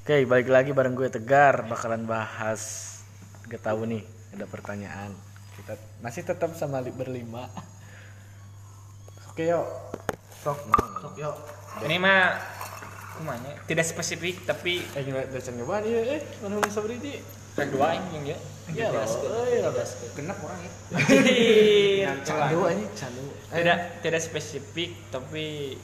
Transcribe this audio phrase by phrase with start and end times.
[0.00, 2.88] Oke, balik lagi bareng gue Tegar bakalan bahas
[3.46, 5.12] gak tahu nih ada pertanyaan.
[5.54, 7.46] Kita masih tetap sama li- berlima.
[9.28, 9.66] Oke, yuk.
[10.40, 10.58] Sok,
[10.98, 11.36] sok yuk.
[11.84, 12.32] Ini mah
[13.14, 17.20] kumanya tidak spesifik tapi Eh, gimana dasar nyobaan iya eh mana mau sabri di.
[17.50, 18.38] rek dua yang ya.
[18.70, 19.04] Iya loh.
[19.04, 19.68] Eh, iya,
[20.14, 20.72] genep orang ya
[22.22, 23.22] Candu ini, candu.
[23.50, 25.74] tidak tidak spesifik tapi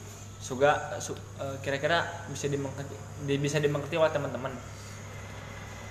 [0.47, 2.95] juga su- eh, kira-kira bisa dimengerti
[3.27, 4.55] di- bisa dimengerti oleh teman-teman.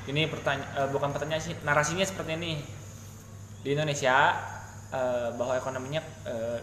[0.08, 2.64] Ini pertanyaan bukan pertanyaan sih narasinya seperti ini
[3.60, 4.32] di Indonesia
[4.88, 6.58] eh, bahwa ekonominya eh,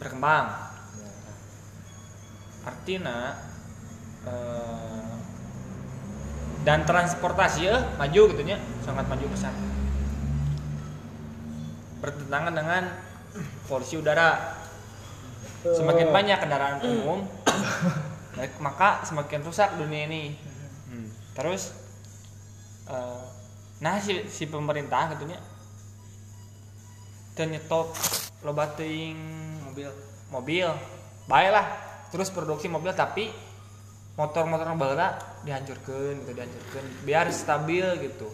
[0.00, 0.48] berkembang.
[2.64, 3.36] Artinya
[4.24, 5.12] eh,
[6.64, 9.54] dan transportasi eh, maju gitu nya sangat maju pesan
[12.00, 12.82] bertentangan dengan
[13.68, 14.59] polusi udara
[15.64, 17.28] semakin banyak kendaraan umum
[18.64, 20.32] maka semakin rusak dunia ini.
[20.90, 21.06] Hmm.
[21.36, 21.76] terus
[22.90, 23.24] eh,
[23.78, 25.38] nah si, si pemerintah nya
[27.36, 27.94] teu nyetop
[28.44, 29.18] loba teuing
[29.64, 29.90] mobil.
[30.30, 30.68] Mobil
[31.26, 31.66] baiklah
[32.10, 33.30] terus produksi mobil tapi
[34.18, 38.28] motor-motor baheula dihancurkan gitu dihancurkan biar stabil gitu.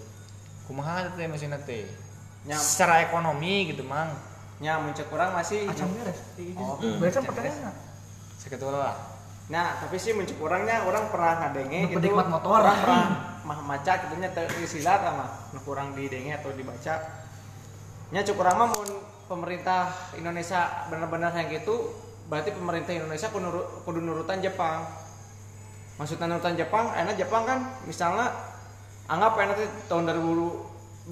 [0.66, 1.86] Kumaha teh mesinna teh?
[2.46, 4.10] Secara ekonomi gitu mang
[4.56, 5.68] nya muncul kurang masih.
[5.68, 6.18] Acam beres.
[6.56, 7.12] Oh, Beres.
[7.12, 7.74] cek pertanyaan.
[8.72, 8.94] lah.
[9.52, 11.98] Nah tapi sih muncul kurangnya orang pernah ngadenge gitu.
[12.00, 12.64] penikmat motor.
[12.64, 13.06] orang pernah
[13.46, 16.94] mah maca gitu nya teu silat mah nu kurang didenge atau dibaca.
[18.10, 18.90] Nya cukup kurang mah mun
[19.26, 21.92] pemerintah Indonesia benar-benar yang gitu
[22.26, 24.82] berarti pemerintah Indonesia kudu, nuru- kudu nurutan Jepang.
[26.00, 27.58] Maksudnya nurutan Jepang enak Jepang kan?
[27.86, 28.32] Misalnya
[29.06, 31.06] anggap enak tahun 2025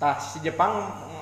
[0.00, 0.72] tah si Jepang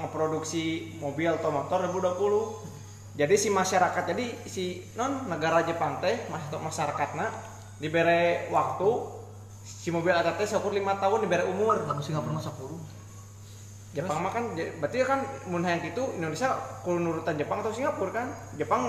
[0.00, 2.80] memproduksi mobil atau motor 2020
[3.20, 7.26] jadi si masyarakat jadi si non negara Jepang teh mas masyarakatna
[7.82, 8.90] dibere waktu
[9.66, 11.84] si mobil ada teh syukur lima tahun dibere umur.
[11.84, 12.70] Lalu Singapura masa 10.
[13.90, 16.54] Jepang mah kan berarti kan mun hayang gitu Indonesia
[16.86, 18.28] kudu nurutan Jepang atau Singapura kan?
[18.54, 18.86] Jepang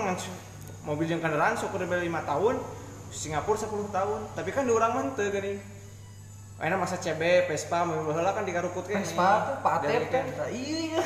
[0.85, 2.61] mobil yang kendaraan syukur dibere lima tahun
[3.09, 4.19] Singapura 10 tahun.
[4.38, 5.57] Tapi kan di mah teu geuning
[6.61, 10.25] Ayeuna masa CB, Vespa, mobil baheula kan digarukut ke Vespa tuh Pak Atep kan.
[10.53, 11.01] Iya.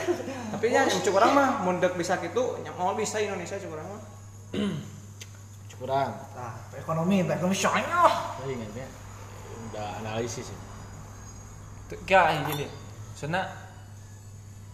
[0.52, 3.80] Tapi ya yang cukup orang mah mun deuk bisa gitu, nya mau bisa Indonesia cukup
[3.80, 4.02] orang mah.
[5.80, 6.12] Kurang.
[6.36, 8.04] Nah, ekonomi, ekonomi syanya.
[8.40, 8.88] Tadi ingatnya
[9.72, 10.60] udah analisis ya.
[11.86, 12.66] Tuh, kayak gini
[13.16, 13.48] soalnya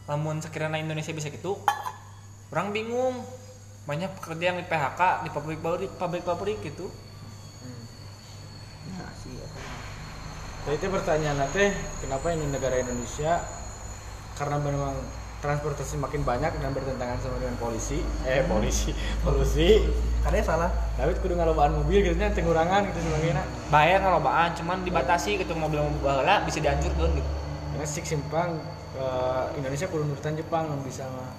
[0.09, 1.62] lamun sekiranya Indonesia bisa gitu
[2.50, 3.22] orang bingung
[3.86, 6.90] banyak pekerja yang di PHK di pabrik-pabrik pabrik-pabrik gitu
[8.92, 9.48] Nah, sih ya.
[10.62, 11.74] Jadi itu pertanyaan teh
[12.06, 13.42] kenapa ini negara Indonesia
[14.38, 14.94] karena memang
[15.42, 17.98] transportasi makin banyak dan bertentangan sama dengan polisi
[18.30, 18.94] eh polisi
[19.26, 19.82] polusi
[20.22, 20.70] Kadang salah.
[20.94, 23.42] tapi kudu ngalobaan mobil gitu nya tengurangan gitu sebagainya
[23.74, 27.30] bayar ngalobaan cuman dibatasi gitu mobil-mobil baheula bisa dihancurkan gitu
[27.74, 28.62] karena sik simpang
[28.94, 31.32] eh, Indonesia kudu nurutan Jepang yang bisa mah.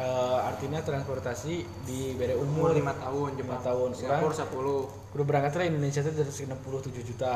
[0.00, 3.60] Eh, artinya transportasi di bere Umur umur 5 tahun lima Jepang.
[3.64, 5.12] tahun Singapura 10.
[5.12, 7.32] kudu berangkat lah Indonesia itu dari 67 juta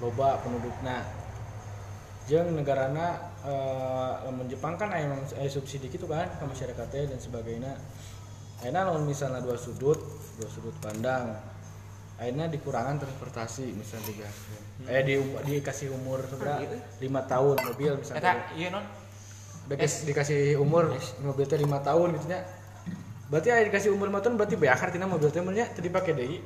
[0.00, 1.04] loba pendudukna
[2.28, 7.20] jeung negarana eh lamun Jepang kan aya emang aya subsidi gitu kan ke masyarakatnya dan
[7.20, 7.72] sebagainya.
[8.60, 9.96] Akhirnya lamun misalnya dua sudut
[10.36, 11.32] dua sudut pandang
[12.20, 15.14] akhirnya dikurangan transportasi misalnya digaskeun eh di,
[15.56, 16.68] dikasih umur seberapa?
[17.00, 18.84] Lima tahun mobil eta misalnya iya non?
[19.72, 20.92] Dikasih, dikasih umur
[21.24, 22.44] mobil teh lima tahun gitu nya.
[23.32, 26.44] Berarti aya dikasih umur lima tahun berarti beakar tina mobil teh nya teu dipake deui.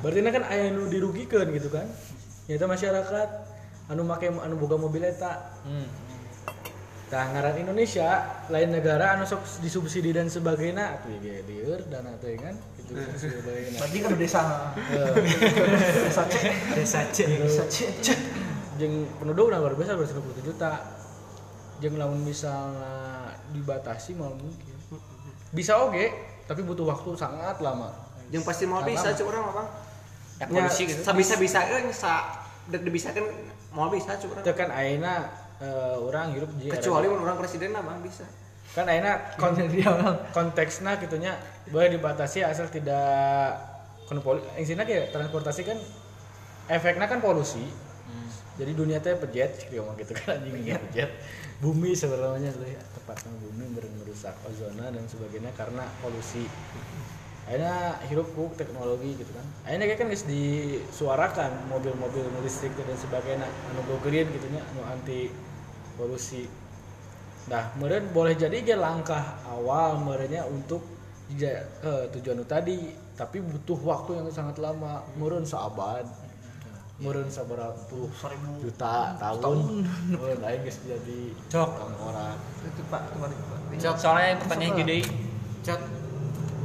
[0.00, 1.84] Berarti na kan aya nu dirugikeun gitu kan
[2.46, 3.28] nyata masyarakat
[3.90, 6.06] anu make anu boga mobil eta hmm.
[7.06, 12.34] Tah ngaran Indonesia lain negara anu sok disubsidi dan sebagainya atuh ge dieur dana teh
[12.34, 14.42] kan gitu sebagainya Berarti kan desa.
[16.02, 16.34] Desa C.
[16.74, 17.18] Desa C.
[17.30, 17.78] Desa C.
[18.76, 20.72] jeung penduduk udah luar biasa 250 juta
[21.80, 24.76] jeung lamun misalnya dibatasi mau mungkin
[25.52, 26.04] bisa oke
[26.44, 27.88] tapi butuh waktu sangat lama
[28.26, 29.64] Jeung pasti mau bisa cukup orang apa?
[30.40, 31.00] Ya polisi gitu.
[31.00, 32.12] Sabisa-bisa kan sa
[32.66, 33.24] dek dibisakan
[33.72, 35.28] mau bisa cukup itu kan ayeuna
[35.62, 38.26] eh, orang hidup di Kecuali mun orang presiden mah Bang, bisa.
[38.74, 39.56] kan ayeuna kon
[40.34, 41.32] konteksnya gitunya
[41.72, 43.56] boleh dibatasi asal tidak
[44.04, 45.78] kon poli intinya kayak transportasi kan
[46.68, 47.64] efeknya kan polusi.
[48.56, 51.12] Jadi dunia teh pejet sih ngomong gitu kan anjing ya pejet.
[51.60, 53.64] Bumi sebenarnya lebih tepatnya bumi
[54.00, 56.48] merusak ozona dan sebagainya karena polusi
[57.46, 59.46] akhirnya hirup ku teknologi gitu kan.
[59.62, 64.82] Akhirnya kayak kan guys disuarakan mobil-mobil listrik dan sebagainya anu go green gitu nya anu
[64.82, 65.30] anti
[65.94, 66.50] polusi.
[67.46, 70.82] Nah meren boleh jadi ge langkah awal merenya untuk
[71.30, 75.06] eh, tujuan tadi tapi butuh waktu yang sangat lama.
[75.14, 76.04] Meren saabad
[76.96, 78.08] meureun sabaraha puluh
[78.64, 79.84] juta tahun.
[80.16, 81.20] meureun aing geus jadi
[81.52, 81.70] Cok.
[82.00, 82.40] orang.
[82.64, 83.12] Itu pak
[83.76, 84.98] Cok, soalnya yang pertanyaan gede.
[85.60, 85.80] Cok,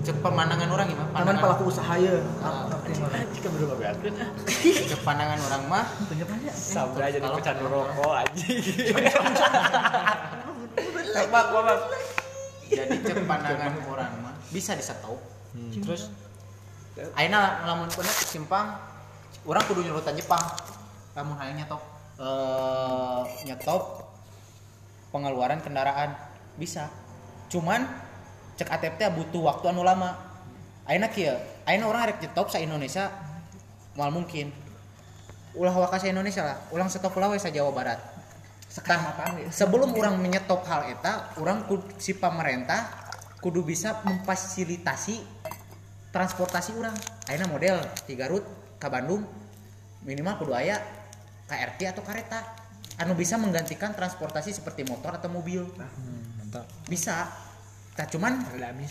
[0.02, 1.10] cek pemandangan orang gimana?
[1.14, 2.18] taman pelaku usaha ya
[3.32, 4.30] jika belum beakeun ah
[4.62, 8.12] Cek pandangan orang mah tanya tanya sampai jadi Kalau- pecandu rokok
[11.12, 11.80] Bang, bang, bang.
[12.72, 15.20] jadi cek pandangan orang mah bisa disetop.
[15.54, 16.08] Terus
[17.16, 18.68] Aina lamun pernah ke simpang,
[19.44, 20.44] orang kudu nyurutan Jepang.
[21.14, 21.82] Lamun hayang nyetop
[22.18, 24.08] eh nyetop
[25.10, 26.16] pengeluaran kendaraan
[26.56, 26.88] bisa.
[27.48, 27.84] Cuman
[28.62, 30.14] cek ATP teh butuh waktu anu lama.
[30.86, 31.34] Aina kieu,
[31.66, 33.10] aina orang rek nyetop sa Indonesia
[33.98, 34.54] mal mungkin.
[35.58, 37.98] Ulah wakasa Indonesia lah, ulang stop ulah sa Jawa Barat.
[38.72, 41.68] sekecamatan ya Sebelum orang menyetop hal eta, orang
[42.00, 42.88] si pemerintah
[43.44, 45.20] kudu bisa memfasilitasi
[46.16, 46.96] transportasi orang.
[47.28, 48.48] Ayeuna model di Garut
[48.80, 49.28] ke Bandung
[50.08, 50.80] minimal kudu aya
[51.52, 52.40] KRT atau kereta
[52.96, 55.68] anu bisa menggantikan transportasi seperti motor atau mobil.
[56.40, 57.28] mantap Bisa.
[57.92, 58.40] Nah, cuman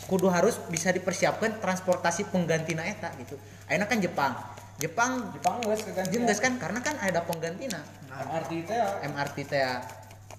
[0.05, 3.41] kudu harus bisa dipersiapkan transportasi penggantina eta gitu.
[3.65, 4.33] Ayeuna kan Jepang.
[4.81, 5.61] Jepang Jepang
[6.09, 7.81] jelas kan karena kan ada penggantina.
[8.11, 9.65] arti itu ya MRT teh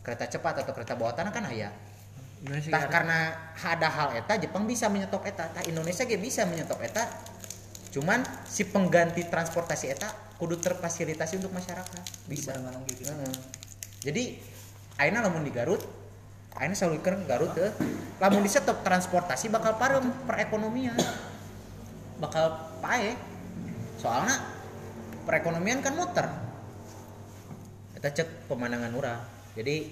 [0.06, 1.74] kereta cepat atau kereta bawah tanah kan aya.
[2.70, 7.06] Tah karena ada hal eta Jepang bisa menyetop eta, tah Indonesia ge bisa menyetop eta.
[7.94, 10.10] Cuman si pengganti transportasi eta
[10.42, 12.02] kudu terfasilitasi untuk masyarakat.
[12.26, 12.58] Bisa.
[12.90, 13.10] gitu.
[14.02, 14.42] Jadi
[14.98, 15.82] ayeuna lamun di Garut,
[16.58, 17.72] ayeuna salurikeun ke Garut teh,
[18.20, 20.98] lamun disetop transportasi bakal parem perekonomian.
[22.20, 23.16] Bakal pae.
[24.02, 24.36] Soalnya
[25.24, 26.28] perekonomian kan muter.
[27.96, 29.22] Kita cek pemandangan urang.
[29.54, 29.90] Jadi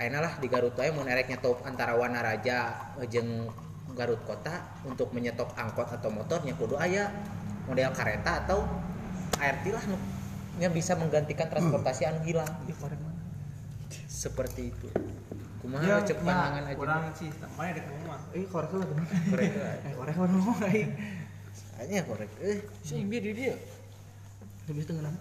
[0.00, 2.72] ayeuna lah di Garut wae mun erek nyetop antara Wanaraja
[3.12, 3.52] jeung
[3.92, 7.12] Garut kota untuk menyetop angkot atau motornya kudu aya
[7.68, 8.64] model kereta atau
[9.36, 9.84] ART lah
[10.56, 12.48] nya bisa menggantikan transportasi anu hilang
[14.08, 14.88] seperti itu
[15.70, 16.74] kumaha Ya, cek pandangan aja.
[16.74, 20.90] Kurang sih namanya dek ngomong eh korek lah teman korek eh korek mana ngomong aing
[21.78, 22.30] hanya korek.
[22.42, 22.58] Eh.
[22.82, 23.54] Sih biar di dia.
[24.66, 25.20] Lebih tengah nama.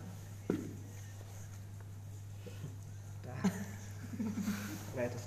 [4.97, 5.17] Lah, itu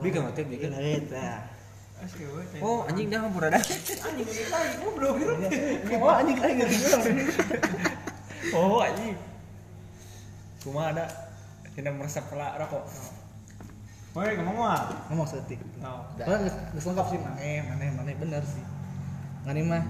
[0.00, 0.70] Bikin mati, bikin.
[0.70, 5.34] Gue oh anjing dah hampura dah Anjing ini kai, goblok gitu.
[6.00, 6.96] Oh, anjing kai gitu.
[8.56, 9.16] oh anjing.
[10.64, 11.04] Cuma ada
[11.76, 12.88] tidak meresap rokok
[14.10, 15.60] Woi ngomong mah Ngomong setik.
[15.78, 18.64] no Soalnya geus geus lengkap sih maneh, maneh, maneh bener sih.
[19.46, 19.82] Ngani mah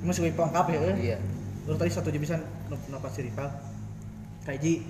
[0.00, 0.78] ini masih pelengkap ya.
[0.94, 0.96] eh.
[1.12, 1.18] iya
[1.64, 2.44] Baru tadi satu jebisan
[2.92, 3.50] napa si rival.
[4.46, 4.84] Kaiji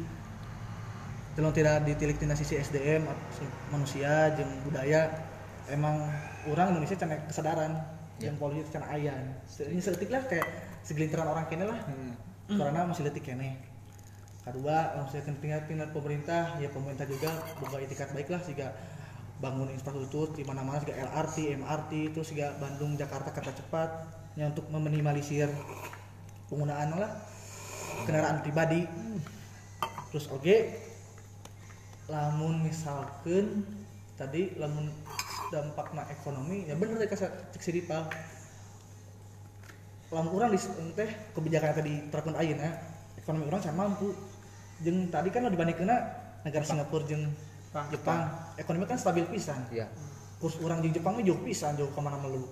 [1.34, 3.10] Kalau tidak ditilik tina sisi SDM
[3.69, 5.10] manusia jeung budaya
[5.66, 6.06] emang
[6.46, 7.72] orang Indonesia cenah kesadaran
[8.14, 8.31] Ya.
[8.31, 9.10] yang polisi cenah aya.
[9.58, 10.46] Ini sedetik lah kayak
[10.86, 11.82] segelintiran orang kene lah.
[12.46, 13.58] Karena masih letik kene.
[14.44, 18.76] Kedua, saya tingkat tingkat pemerintah, ya pemerintah juga boga itikat baik lah sehingga
[19.41, 23.91] bangun infrastruktur di mana-mana juga LRT, MRT, terus juga Bandung, Jakarta kereta cepat
[24.37, 25.49] yang untuk meminimalisir
[26.52, 27.08] penggunaan lah
[28.05, 28.85] kendaraan pribadi.
[30.12, 30.56] Terus oke,
[32.12, 33.64] lamun misalkan
[34.20, 34.93] tadi lamun
[35.49, 38.06] dampakna ekonomi ya bener ya cek si Dipal.
[40.12, 40.61] lamun orang di
[40.94, 42.70] teh kebijakan tadi terapkan ayeuna
[43.19, 44.14] ekonomi orang can mampu
[44.84, 45.88] jeung tadi kan dibandingkeun
[46.44, 47.24] negara Singapura jeung
[47.72, 47.86] Jepang.
[47.91, 48.20] Jepang.
[48.60, 49.64] Ekonomi kan stabil pisan.
[49.72, 49.88] Iya.
[50.38, 52.44] Kurs orang jeung Jepang mah jauh pisan jauh ke mana melu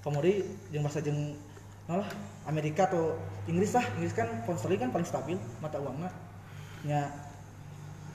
[0.00, 1.36] kemudian jeung bahasa jeung
[1.84, 2.08] nah lah
[2.46, 3.18] Amerika atau
[3.50, 3.84] Inggris lah.
[3.98, 6.10] Inggris kan pound sterling kan paling stabil mata uangnya.
[6.86, 7.00] Nya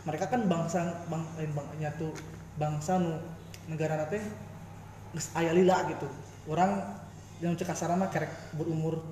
[0.08, 2.16] mereka kan bangsa bang lain bangnya tuh
[2.56, 3.20] bangsa nu
[3.68, 4.24] negara teh
[5.14, 6.08] geus aya lila gitu.
[6.48, 6.82] Orang
[7.44, 9.04] yang cek kasaran mah kerek berumur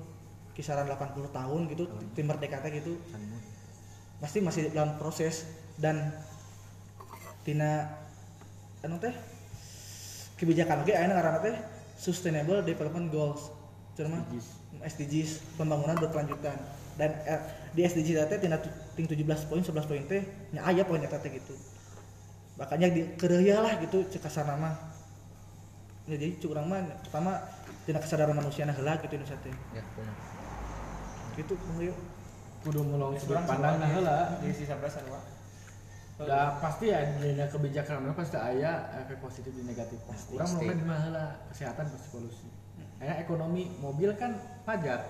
[0.56, 2.96] kisaran 80 tahun gitu tim merdeka teh gitu
[4.24, 5.44] pasti masih dalam proses
[5.76, 6.08] dan
[7.44, 7.92] tina
[8.80, 9.12] anu teh
[10.40, 10.80] kebijakan.
[10.80, 11.54] Lagi ayeuna ngaranna teh
[12.00, 13.52] sustainable development goals.
[13.92, 14.24] Cerma
[14.80, 16.56] SDGs pembangunan berkelanjutan.
[16.96, 17.40] Dan eh,
[17.76, 18.56] di SDGs teh tina
[18.96, 20.24] ting 17 poin 11 poin teh
[20.56, 21.52] nya aya poin eta teh gitu.
[22.56, 23.04] Makanya di
[23.52, 24.72] lah gitu cek kasana mah.
[26.08, 27.44] Ya, jadi cuk urang mah pertama
[27.84, 29.52] tina kesadaran manusia nah gitu Indonesia teh.
[29.76, 30.16] Ya benar.
[31.36, 32.13] Gitu Rio
[32.64, 33.92] kudu mulung sudut Kurang pandang semuanya.
[33.92, 35.20] heula di sisa belas dua
[36.14, 39.98] Ya pasti ya di kebijakan mana pasti aya efek positif dan negatif.
[40.06, 40.62] Pasti, Kurang pasti.
[40.62, 42.46] mulai di mana lah kesehatan pasti polusi.
[43.02, 45.02] Karena ekonomi mobil kan pajak.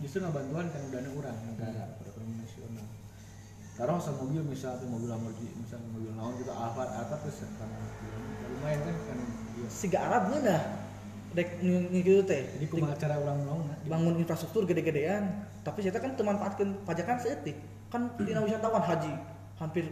[0.00, 2.88] Justru ngebantuan kan dana orang negara perekonomian nasional.
[3.76, 7.68] Taruh sama mobil misalnya mobil Lamborghini misalnya mobil naon gitu Alphard Alphard terus kan
[8.48, 9.18] lumayan kan kan
[9.60, 9.68] iya.
[9.68, 10.60] siga Arab ngeunah
[11.36, 11.62] dek
[11.94, 12.42] gitu teh.
[12.58, 15.46] Jadi kumaha cara orang ngomong bangun infrastruktur gede-gedean.
[15.62, 17.56] Tapi saya kan teman manfaatkan pajakan seetik
[17.90, 19.12] kan di wisatawan haji.
[19.60, 19.84] Hampir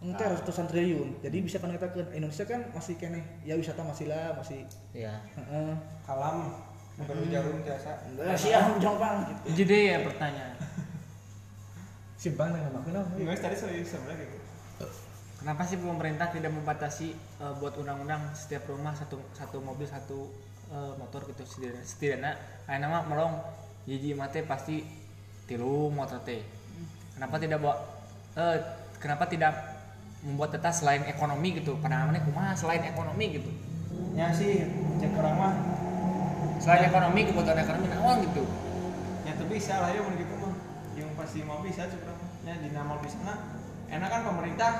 [0.00, 1.18] ente ratusan triliun.
[1.24, 3.20] Jadi bisa kan kita ke Indonesia kan masih kene.
[3.42, 4.64] Ya wisata masih lah masih.
[4.92, 5.20] Iya.
[5.34, 5.74] heeh.
[6.04, 6.52] Kalam.
[6.96, 7.92] Baru jarum biasa.
[8.16, 9.64] masih ah jawab gitu.
[9.64, 10.56] Jadi ya pertanyaan
[12.26, 14.36] simpang makan apa Guys tadi saya sebenarnya gitu.
[15.38, 20.32] kenapa sih pemerintah tidak membatasi eh, buat undang-undang setiap rumah satu satu mobil satu
[20.70, 22.32] eh, motor gitu setidaknya setidaknya
[22.66, 23.34] kayak nama melong
[23.86, 24.82] jiji mate pasti
[25.46, 26.42] tilu motor teh
[27.14, 27.78] kenapa tidak buat
[28.34, 28.58] eh,
[28.98, 29.52] kenapa tidak
[30.26, 33.50] membuat data selain ekonomi gitu pada namanya kumaha selain ekonomi gitu
[34.16, 34.64] Ya sih,
[34.96, 35.54] cek orang mah.
[36.56, 38.48] selain ekonomi kebutuhan ekonomi naon gitu
[39.28, 40.56] Ya bisa lah ya mun gitu mah.
[40.96, 42.20] Yang pasti mau bisa cek orang.
[42.48, 43.36] Ya di nama bisa nah.
[43.92, 44.72] Enak kan pemerintah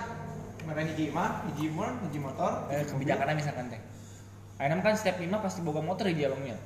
[0.64, 3.06] merah hiji mah, hiji motor, eh, hiji mobil.
[3.06, 3.80] kebijakannya misalkan teh
[4.56, 6.56] Ayeuna kan setiap lima pasti boga motor di jalurnya.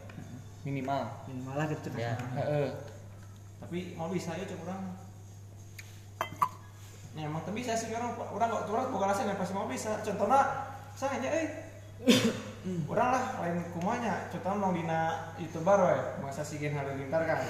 [0.62, 1.26] Minimal.
[1.26, 2.14] Minimal lah gitu Ya.
[2.38, 2.68] Heeh.
[3.60, 4.82] tapi mau bisa ya cek orang.
[7.12, 10.00] Ya emang tuh bisa sih orang orang nggak orang bukan alasan ya pasti mau bisa.
[10.00, 10.40] Contohnya
[10.96, 11.48] saya aja eh.
[12.92, 14.32] Orang lah lain kumanya.
[14.32, 17.44] Contohnya mau dina youtuber we masa sih gen halilintar kan?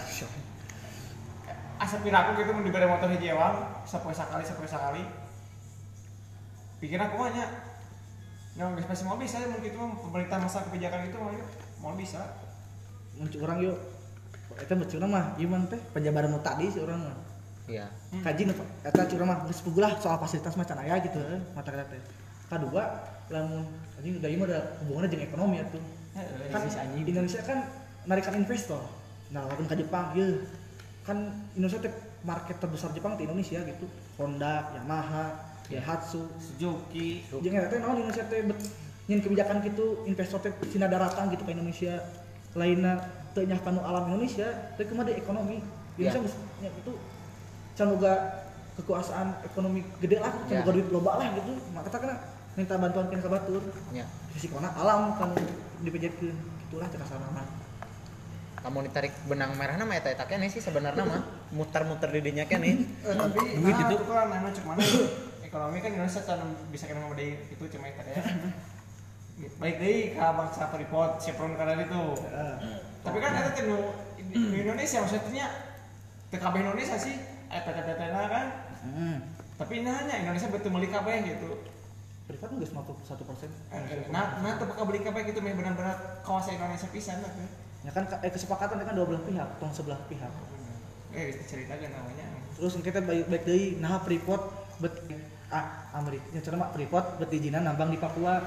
[1.79, 5.03] Asap aku gitu mau diberi motor hiji ewang sapoe sakali sapoe sakali
[6.81, 7.49] pikir aku banyak
[8.59, 11.31] nah geus pasti mau bisa mungkin itu pemerintah masa kebijakan itu mau
[11.81, 12.19] mau bisa
[13.21, 13.77] muncul orang yuk.
[14.59, 15.81] Itu muncul mah gimana teh.
[15.95, 17.17] Penjabaran nu tadi si orang mah.
[17.71, 17.87] Iya.
[18.11, 21.87] kaji nu eta curang mah geus pugulah soal fasilitas macan aya gitu eh, mata kata
[21.87, 22.03] teh.
[22.51, 22.83] Kadua
[23.31, 23.63] lamun
[23.95, 25.83] anjing udah ieu ada hubungannya jeung ekonomi atuh.
[26.51, 26.67] Kan
[26.99, 27.71] Indonesia kan
[28.11, 28.83] narikan investor.
[29.31, 30.27] Nah walaupun ke Jepang ya
[31.07, 31.95] kan Indonesia teh
[32.27, 33.87] market terbesar Jepang di Indonesia gitu.
[34.19, 38.59] Honda Yamaha Daihatsu Suzuki jeung eta teh naon Indonesia teh bet
[39.07, 41.95] nyin kebijakan gitu investor teh cina datang gitu ke Indonesia
[42.59, 42.99] lainna
[43.31, 45.63] teu nyah kanu alam Indonesia teh kumaha di ekonomi
[45.95, 46.25] Indonesia Ya.
[46.27, 46.35] geus
[46.65, 46.93] nya itu
[47.79, 48.15] can boga
[48.75, 50.67] kekuasaan ekonomi gede lah can Ya.
[50.67, 52.15] boga duit loba lah gitu maka kena
[52.59, 53.63] minta bantuan kena ka batur
[53.95, 54.05] Ya.
[54.35, 55.31] fisikona alam kan
[55.87, 56.35] dipejetkeun
[56.67, 57.47] itulah cek asal nama
[58.61, 61.25] Kamu ditarik benang merah nama eta eta sih sebenarnya mah
[61.57, 62.77] muter-muter di dinya kene.
[62.77, 64.05] Eh, tapi Duit nah, itu.
[64.05, 64.85] kan emang cek mana
[65.51, 66.39] ekonomi kan Indonesia kan
[66.71, 68.23] bisa kena mau dari itu cuma itu ya
[69.63, 72.03] baik deh ke bangsa Freeport Chevron karena itu.
[73.01, 73.65] Tapi kan ada kan di
[74.37, 75.47] di Indonesia maksudnya
[76.29, 77.17] TKB Indonesia sih
[77.51, 78.47] eh PT-PT kan.
[78.81, 79.21] Hmm.
[79.61, 81.05] tapi nanya Indonesia betul beli KB
[81.37, 81.61] gitu.
[82.25, 83.53] Privat nggak semua satu persen?
[83.69, 87.33] Eh, nah nah tuh bakal beli KB gitu benar-benar kawasan Indonesia pisan lah
[87.81, 90.33] ya kan eh, kesepakatan kan dua belah pihak tong sebelah pihak.
[91.13, 92.25] Eh bisa ceritakan namanya.
[92.57, 94.49] Terus kita baik baik deui nah Freeport
[94.81, 94.97] bet
[95.51, 98.39] ah Amerika ya mak Freeport bet diizinan nambang di Papua.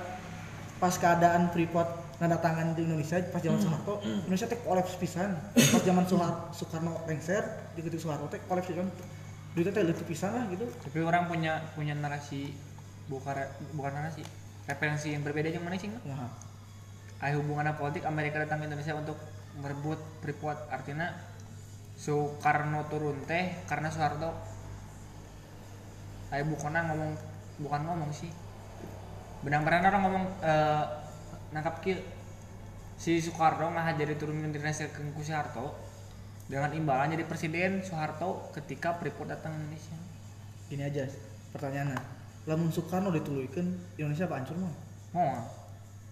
[0.80, 5.36] Pas keadaan Freeport nanda tangan di Indonesia pas zaman Soeharto Indonesia teh kolaps pisan.
[5.56, 7.44] Pas zaman Soeharto Soekarno lengser
[7.76, 8.88] di ketika Soeharto teh kolaps pisan.
[9.54, 10.66] Duitnya teh leutik pisan lah gitu.
[10.66, 12.56] Tapi orang punya punya narasi
[13.12, 13.36] bukan
[13.76, 14.24] bukan narasi
[14.64, 16.16] referensi yang berbeda yang mana sih ya
[17.20, 19.16] Ada hubungan politik Amerika datang ke Indonesia untuk
[19.60, 20.68] merebut Freeport.
[20.72, 21.12] Artinya
[21.96, 24.53] Soekarno turun teh karena Soeharto
[26.34, 27.14] Ayo bukan ngomong
[27.62, 28.34] bukan ngomong sih.
[29.46, 30.84] Benang-benang orang ngomong eh,
[31.54, 31.94] nangkap ki
[32.98, 35.78] si Soekarno nggak jadi turun ke Indonesia ke ku Soeharto
[36.50, 39.94] dengan imbalan jadi presiden Soeharto ketika Freeport datang Indonesia.
[40.74, 41.06] Gini aja
[41.54, 42.02] pertanyaannya.
[42.50, 44.74] Lamun Soekarno dituluikeun Indonesia apa hancur mah
[45.14, 45.38] mau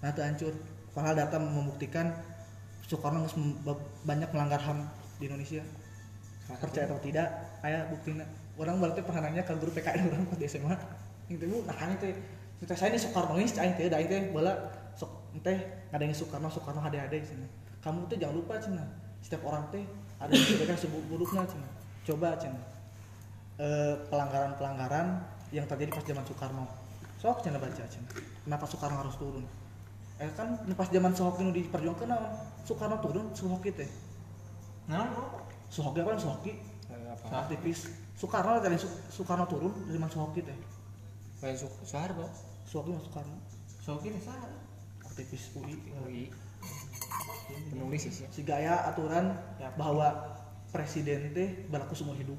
[0.05, 0.53] nah itu hancur.
[0.93, 2.13] Padahal data membuktikan
[2.85, 3.25] Soekarno
[4.05, 4.85] banyak melanggar HAM
[5.17, 5.65] di Indonesia.
[6.45, 7.31] Percaya atau tidak
[7.65, 8.27] ayah buktinya
[8.61, 10.75] orang berarti pernah nanya ke guru PKN orang pas di SMA
[11.27, 12.13] yang teh nah kan teh
[12.61, 14.53] kita saya ini Soekarno ini cai teh da teh bala
[14.93, 15.57] sok teh
[15.89, 17.49] ada yang Soekarno Soekarno ada ada cina
[17.81, 18.85] kamu tuh jangan lupa cina.
[19.25, 19.81] Setiap orang teh
[20.21, 21.69] ada yang kebaikan sebut buruknya cina.
[22.05, 22.61] Coba cina.
[23.57, 26.65] Eh, pelanggaran-pelanggaran yang terjadi pas zaman Soekarno.
[27.17, 28.07] Sok cina baca cina.
[28.45, 29.45] Kenapa Soekarno harus turun?
[30.21, 32.09] Eh kan pas zaman Soekarno diperjuangkan?
[32.69, 33.89] Soekarno turun Soekarno teh.
[34.85, 35.09] Nah
[35.73, 36.53] Sohoki apa Sohoki?
[37.31, 37.87] Aktivis
[38.21, 38.77] Soekarno dari
[39.09, 40.53] Soekarno turun dari mana Sohoki teh?
[41.41, 42.29] Kayak Soeharto?
[42.69, 43.33] Sohoki mas Soekarno.
[43.81, 44.45] So gini salah
[45.01, 45.73] aktivis UI.
[46.05, 46.23] UI
[47.73, 49.33] penulis sih Si gaya aturan
[49.73, 50.37] bahwa
[50.69, 52.37] presiden teh berlaku seumur hidup.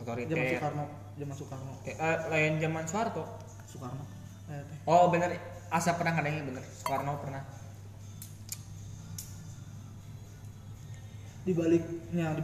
[0.00, 0.84] Zaman otoriter Soekarno,
[1.20, 3.24] zaman Soekarno, Eh, eh, lain zaman Soeharto?
[3.68, 4.04] Soekarno.
[4.48, 4.78] Eh, teh.
[4.88, 5.36] oh bener.
[5.68, 6.64] Asa pernah ngadengin bener.
[6.64, 7.44] Soekarno pernah.
[11.44, 12.40] Di baliknya di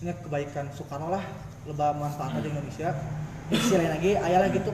[0.00, 1.20] baliknya kebaikan Soekarno lah
[1.68, 2.88] lebah manfaatnya di Indonesia.
[3.52, 4.72] Sisi lain lagi aya lah gitu.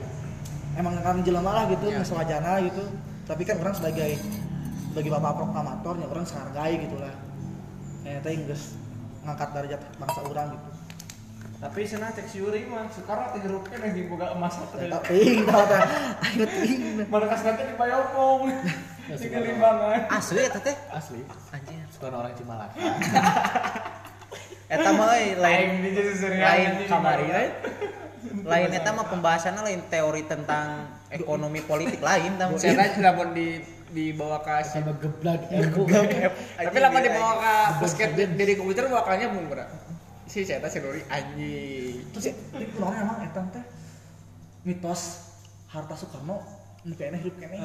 [0.79, 1.99] Emang kan jelema lah gitu, Ya.
[1.99, 2.05] yeah.
[2.07, 2.79] sewajana gitu.
[3.27, 4.15] Tapi kan orang sebagai
[4.95, 7.11] bagi bapak proklamatornya orang sehargai gitu lah
[8.01, 8.73] ya teh geus
[9.21, 10.69] ngangkat derajat bangsa orang gitu
[11.57, 15.81] Tapi sana cek si Yuri mah sekarang hirupnya yang dibuka emas atau ting tah teh
[16.33, 18.41] ayo ting Markas nanti di Bayokong.
[19.21, 20.11] Di kelimbangan.
[20.11, 20.75] Asli eta teh.
[20.91, 21.21] asli
[21.53, 21.85] Anjir.
[21.93, 22.75] suka orang Cimalaka
[24.67, 26.11] Eta mah euy, lain jadi
[26.43, 27.51] lain kamari lain.
[28.43, 32.51] Lain eta mah pembahasannya lain teori tentang ekonomi politik lain tah.
[32.59, 35.47] Saya lamun di dibawa ke sama geblak
[36.59, 39.71] tapi lama dibawa ke basket di- dari komputer bakalnya berat
[40.27, 42.03] si saya si Nuri anjing.
[42.11, 43.63] Terus ya di orang emang eta teh
[44.67, 45.31] mitos
[45.71, 46.43] harta Soekarno
[46.83, 47.63] nu kayaknya hidup kayaknya.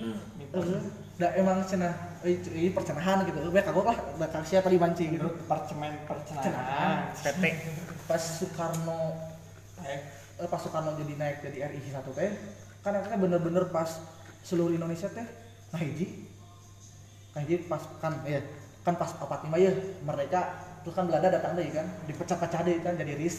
[0.00, 0.80] Heeh.
[1.22, 3.38] Da emang cenah euy ini percenahan gitu.
[3.46, 5.30] Gue kagok lah bakal siapa dimancing gitu.
[5.30, 7.14] Menurut departemen percenahan.
[7.14, 7.44] PT.
[8.10, 9.30] Pas Soekarno
[9.82, 10.00] Eh,
[10.38, 12.30] eh, pas Soekarno jadi naik jadi RI satu teh
[12.86, 13.98] kan teh bener-bener pas
[14.46, 15.26] seluruh Indonesia teh
[15.74, 16.30] nah hiji
[17.34, 18.38] nah hiji pas kan ya
[18.86, 19.72] kan pas apa lima ya
[20.06, 20.42] merdeka
[20.82, 23.36] terus kan Belanda datang deh kan dipecah-pecah deh kan jadi RIS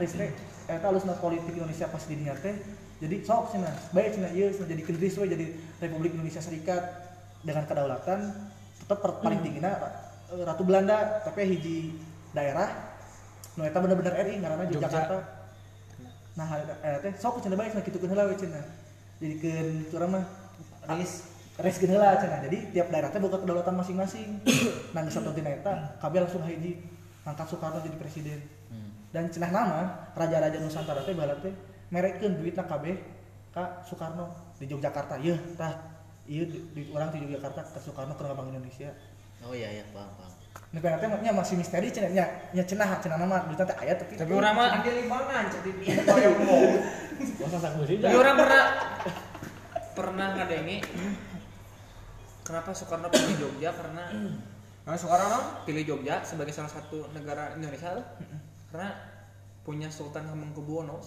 [0.00, 0.30] RIS teh
[0.72, 2.56] eta alusna politik Indonesia pas di dinya teh
[2.96, 5.46] jadi sok cenah baik cenah ieu cenah jadi we jadi
[5.84, 6.80] Republik Indonesia Serikat
[7.44, 8.32] dengan kedaulatan
[8.80, 9.76] tetap per- paling tingginya
[10.32, 11.92] eh, Ratu Belanda tapi hiji
[12.32, 12.96] daerah.
[13.56, 15.18] Nu eta bener-bener RI ngaranna Yogyakarta.
[16.36, 18.64] Nah eh teh sok cenah bae cenah kitukeun heula we cenah
[19.20, 20.24] jadikeun urang mah.
[20.96, 21.36] Ris.
[21.56, 24.40] res heula cenah jadi tiap daerah teh boga kedaulatan masing-masing.
[24.96, 26.80] Nah satu tina eta kabeh langsung hiji.
[27.26, 28.40] Angkat Soekarno jadi presiden.
[29.10, 31.52] Dan cenah nama raja-raja Nusantara teh baheula teh
[31.92, 32.96] merekeun duitna kabeh
[33.54, 35.18] ka Soekarno di Yogyakarta.
[35.22, 35.74] Yeuh tah.
[36.26, 38.90] Ieu di, di orang di Yogyakarta ke Soekarno ke Bank Indonesia.
[39.46, 40.32] Oh iya iya, paham paham.
[40.76, 44.32] Teh nya masih misteri cenah nya nya cenah cenah nama duitna teh aya tapi tapi
[44.34, 46.72] orang mah Di limbangan jadi di Bayokong.
[47.48, 48.64] masa musik tapi orang pernah
[49.96, 50.76] pernah ngadengi
[52.44, 53.72] kenapa Soekarno pilih Jogja?
[53.72, 54.04] Karena
[54.86, 57.90] Nah, Soekarno pilih Jogja sebagai salah satu negara Indonesia
[58.70, 58.94] karena
[59.66, 61.02] punya Sultan Hamengkubuwono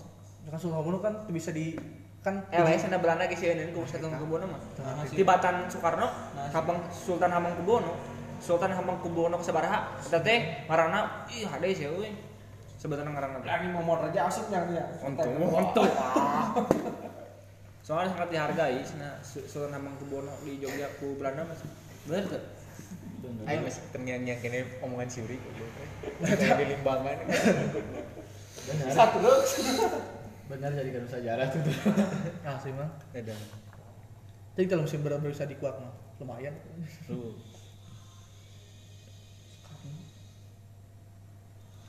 [0.49, 1.77] kan Soekarno kan bisa di
[2.19, 4.59] kan eh lain sana Belanda geus sieun ku Sultan Hamengkubuwono mah
[5.07, 6.07] tibatan Soekarno
[6.51, 12.11] kapang Sultan Hamengkubuwono Sultan Hamengkubuwono sabaraha eta teh ngaranna ih hade sih euy.
[12.79, 13.51] Sebenarnya ngaranna teh.
[13.51, 14.87] Lagi momor raja asup yang dia.
[15.03, 15.87] untung untung
[17.89, 21.63] soalnya sangat dihargai sana Sultan Hamengkubuwono di Jogja ku Belanda mas.
[22.07, 22.43] Bener tuh
[23.43, 25.35] Ayo mas, ternyata yang kini omongan Suri
[26.23, 27.15] Kayak di limbangan.
[28.95, 29.43] Satu dong.
[30.49, 31.61] benar jadikan sejarah tuh.
[32.47, 33.37] Ah sih mah Ada
[34.59, 36.51] jadi kalau musim benar bisa dikuat mah lumayan.
[37.07, 37.31] Lu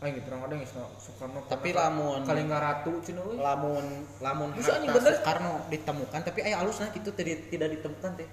[0.00, 0.64] Aing gitu orang ada yang
[0.96, 3.84] Soekarno Tapi lamun Kalingga Ratu cina euy Lamun
[4.24, 5.12] Lamun Bisa, anjing, harta bener.
[5.18, 8.28] Soekarno ditemukan Tapi ayah alusnya itu tidak, tidak ditemukan teh.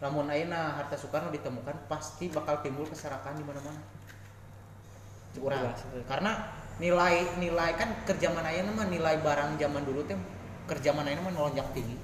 [0.00, 3.82] Lamun ayeuna harta Soekarno ditemukan Pasti bakal timbul keserakan di mana-mana.
[5.36, 5.60] Kurang.
[6.08, 6.32] Karena
[6.78, 10.14] nilai nilai kan kerja mana ayeuna mah nilai barang zaman dulu teh
[10.70, 11.98] kerja mana mah melonjak tinggi.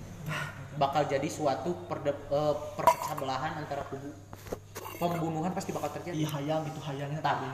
[0.75, 2.11] Bakal jadi suatu perde,
[2.75, 4.11] perpecah belahan antara kubu.
[4.99, 6.27] Pembunuhan pasti bakal terjadi.
[6.27, 7.51] Iya hayang gitu hayangnya tadi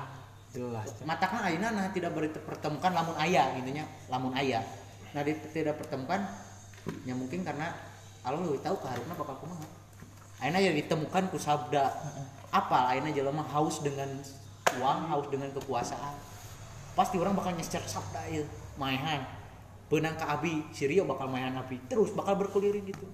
[0.50, 3.84] jelas matakna ayeuna nah tidak bertemukan lamun aya gitunya.
[4.08, 4.64] Lamun aya.
[5.12, 6.24] Nah di, tidak pertemukan
[7.04, 7.76] ya mungkin karena
[8.24, 9.68] Allah lebih tahu keharusnya bakal kumaha?
[10.40, 11.84] Ayeuna ya ditemukan ku sabda.
[12.48, 14.08] Apa ayeuna jelema haus dengan
[14.80, 16.29] uang haus dengan kekuasaan
[17.00, 18.44] pasti orang bakal nyecer sabda ya
[18.76, 19.24] maehan
[19.88, 21.80] benang ke abi si Rio bakal maehan abi.
[21.88, 23.08] Terus bakal berkeliling gitu.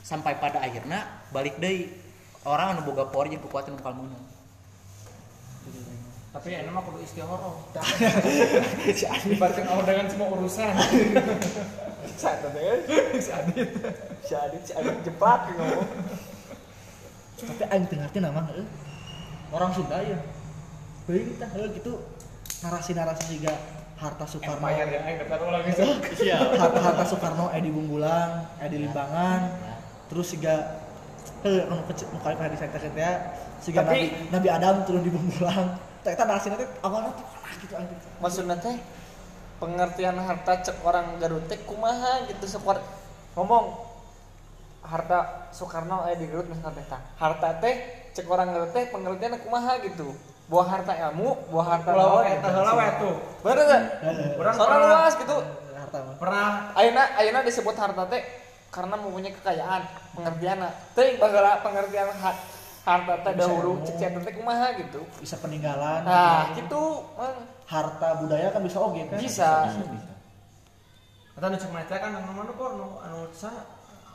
[0.00, 1.92] Sampai pada akhirnya balik deui
[2.48, 4.24] orang anu boga power jeung kekuatan bakal menang
[6.28, 7.56] tapi enak mah kudu istihoroh
[9.32, 10.70] Dibatin Allah dengan semua urusan.
[12.20, 12.76] Deh
[13.16, 13.70] si Adit.
[14.22, 15.88] Si Adit si Adit jepat ngomong
[17.38, 18.66] tapi aing teu ngarti nama heeh.
[19.54, 20.18] Orang Sunda ya.
[21.06, 22.02] Beuing tah gitu
[22.62, 23.54] narasi-narasi juga
[23.98, 24.62] harta Soekarno.
[24.62, 25.82] Empire ya, aing kata ulang itu.
[26.58, 29.40] harta harta Soekarno Edi Bunggulang Edi Limbangan.
[30.08, 30.54] Terus juga
[31.46, 33.14] eh anu kecil kali pernah diceritakeun teh
[33.62, 35.10] siga Tapi- Nabi Nabi Adam turun di
[36.08, 37.98] eta narasina teh awalna teh ah gitu anjing.
[38.18, 38.76] Maksudnya teh
[39.58, 42.80] pengertian harta cek orang Garut teh kumaha gitu sekuat
[43.34, 43.76] ngomong
[44.82, 46.86] harta Soekarno aya di Garut misalnya teh
[47.18, 47.74] harta teh
[48.14, 50.14] cek orang Garut teh pengertian kumaha gitu
[50.48, 53.14] buah harta ilmu buah harta Pulau naon eta heula we tuh.
[53.44, 53.82] bener gak?
[54.40, 55.36] Urang soalnya luas gitu.
[55.76, 56.48] Harta mah Pernah.
[56.72, 58.22] Ayeuna ayeuna disebut harta teh
[58.68, 59.82] karena mempunyai kekayaan
[60.16, 62.40] pengertianna teh baheula pengertian ha-
[62.82, 65.00] harta teh Bisa dahulu cek teh kumaha gitu.
[65.20, 66.00] Bisa peninggalan.
[66.02, 66.64] Nah gitu.
[66.64, 66.82] gitu
[67.14, 67.36] man.
[67.68, 69.20] harta budaya kan bisa oge kan?
[69.20, 69.52] Bisa.
[71.36, 73.52] Kata nu cek mereka kan anu mana porno anu sa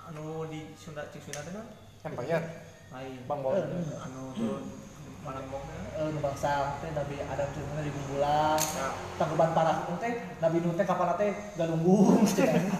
[0.09, 1.65] anu di Sunda cek Sunda teh kan?
[2.09, 2.41] Empire.
[2.89, 3.21] Lain.
[3.29, 4.65] Bang Bol anu turun
[5.93, 8.87] eh bangsa teh Nabi Adam ceritanya di gumbulang Ya.
[9.21, 12.25] tangguban parah teh Nabi Nuh teh kapal teh galunggung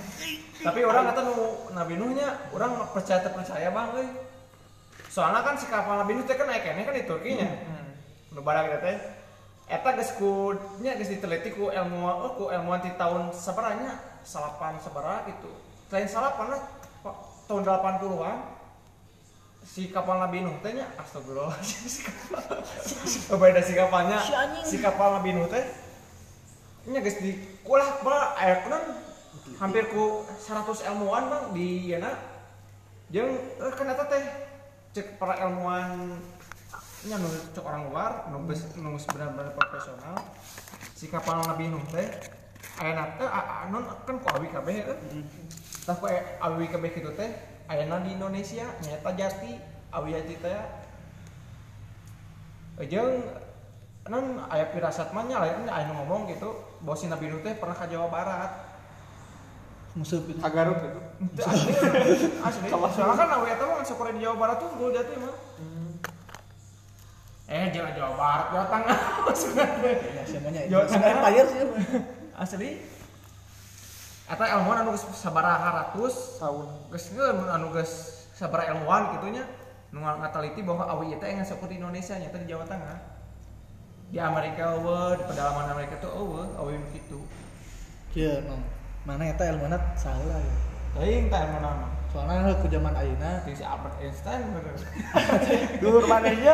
[0.66, 1.36] tapi orang kata nu
[1.76, 4.08] Nabi Nuhnya orang percaya terpercaya bang euy.
[5.12, 7.48] Soalnya kan si kapal Nabi Nuh teh kan naik kan di Turki nya.
[8.32, 8.98] Nu barang teh.
[9.68, 14.80] Eta geus ku nya geus diteliti ku ilmuwan oh, ku ilmuwan di tahun sabaranya salapan
[14.80, 15.52] sabaraha gitu
[15.92, 16.62] lain salapan lah
[17.48, 18.38] tahun 80-an
[19.64, 24.20] si kapal Nabi Nuh teh nya astagfirullah si kapal beda si kapalnya
[24.62, 25.64] si kapal Nabi Nuh teh
[26.92, 27.32] nya geus di
[27.64, 28.84] kulah bala air kan
[29.64, 32.12] hampir ku 100 ilmuwan bang di yana
[33.08, 34.24] jeung eh, kan eta teh
[34.92, 36.20] cek para ilmuwan
[37.08, 40.16] nya nu cek orang luar nu geus nu benar-benar profesional.
[40.96, 42.08] Si kapal Nabi Nuh teh
[42.84, 43.28] ayeuna teh
[43.72, 44.98] non kan ku awi kabeh teh
[45.88, 49.60] tah ku awi kabeh kitu teh ayeuna di Indonesia nyata jati
[49.94, 50.62] awi teh.
[52.82, 53.22] Eh, jeung
[54.10, 56.52] non aya pirasat mah nya lain aya ngomong gitu
[56.84, 58.52] bahwa si Nabi Nuh teh pernah ke Jawa Barat.
[59.94, 61.42] Musuh itu Garut gitu Itu.
[61.46, 61.74] Asli
[62.42, 62.68] asli.
[62.74, 65.36] Soalnya kan awi eta mah sekolah di Jawa Barat tuh gue jatuh mah.
[67.46, 69.00] Eh jalan Jawa Barat Jawa Tengah.
[69.30, 71.10] Maksudnya ya semuanya itu Jawa Tengah.
[71.14, 71.62] empire sih
[72.34, 72.70] asli
[74.34, 77.94] eta ilmuwan anu geus sabaraha ratus tahun geus ngeun anu geus
[78.34, 79.46] sabaraha ilmuwan gitunya
[79.94, 82.98] nu ngateliti bahwa awi eta yang seperti di Indonesia nyata di Jawa Tengah.
[84.10, 87.22] Di Amerika eueuh di pedalaman Amerika tuh eueuh awi nu kitu.
[88.10, 88.58] Kieu no.
[89.06, 90.56] Mana eta ilmuna salah ya.
[90.94, 93.42] teuing tah ilmu nama Soalnya ku zaman ayeuna.
[93.46, 94.74] Si Albert Einstein bener.
[95.82, 96.54] Dur manehnya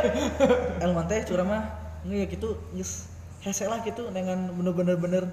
[0.84, 1.64] ilmu teh curang mah
[2.04, 3.08] nge ya gitu geus
[3.40, 5.24] hese lah gitu dengan bener-bener bener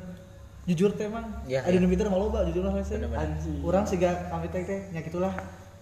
[0.67, 1.27] jujur teh mang.
[1.47, 1.79] Iya, ada iya.
[1.79, 3.23] nu pinter malu jujur lah hese Bener-bener.
[3.23, 3.63] Anjing.
[3.63, 4.91] urang siga kami teh teh.
[4.91, 5.31] Nya gitulah.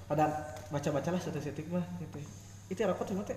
[0.05, 0.29] Pada
[0.68, 2.20] baca-baca lah statistik mah gitu
[2.68, 3.37] itu rokok cuma teh.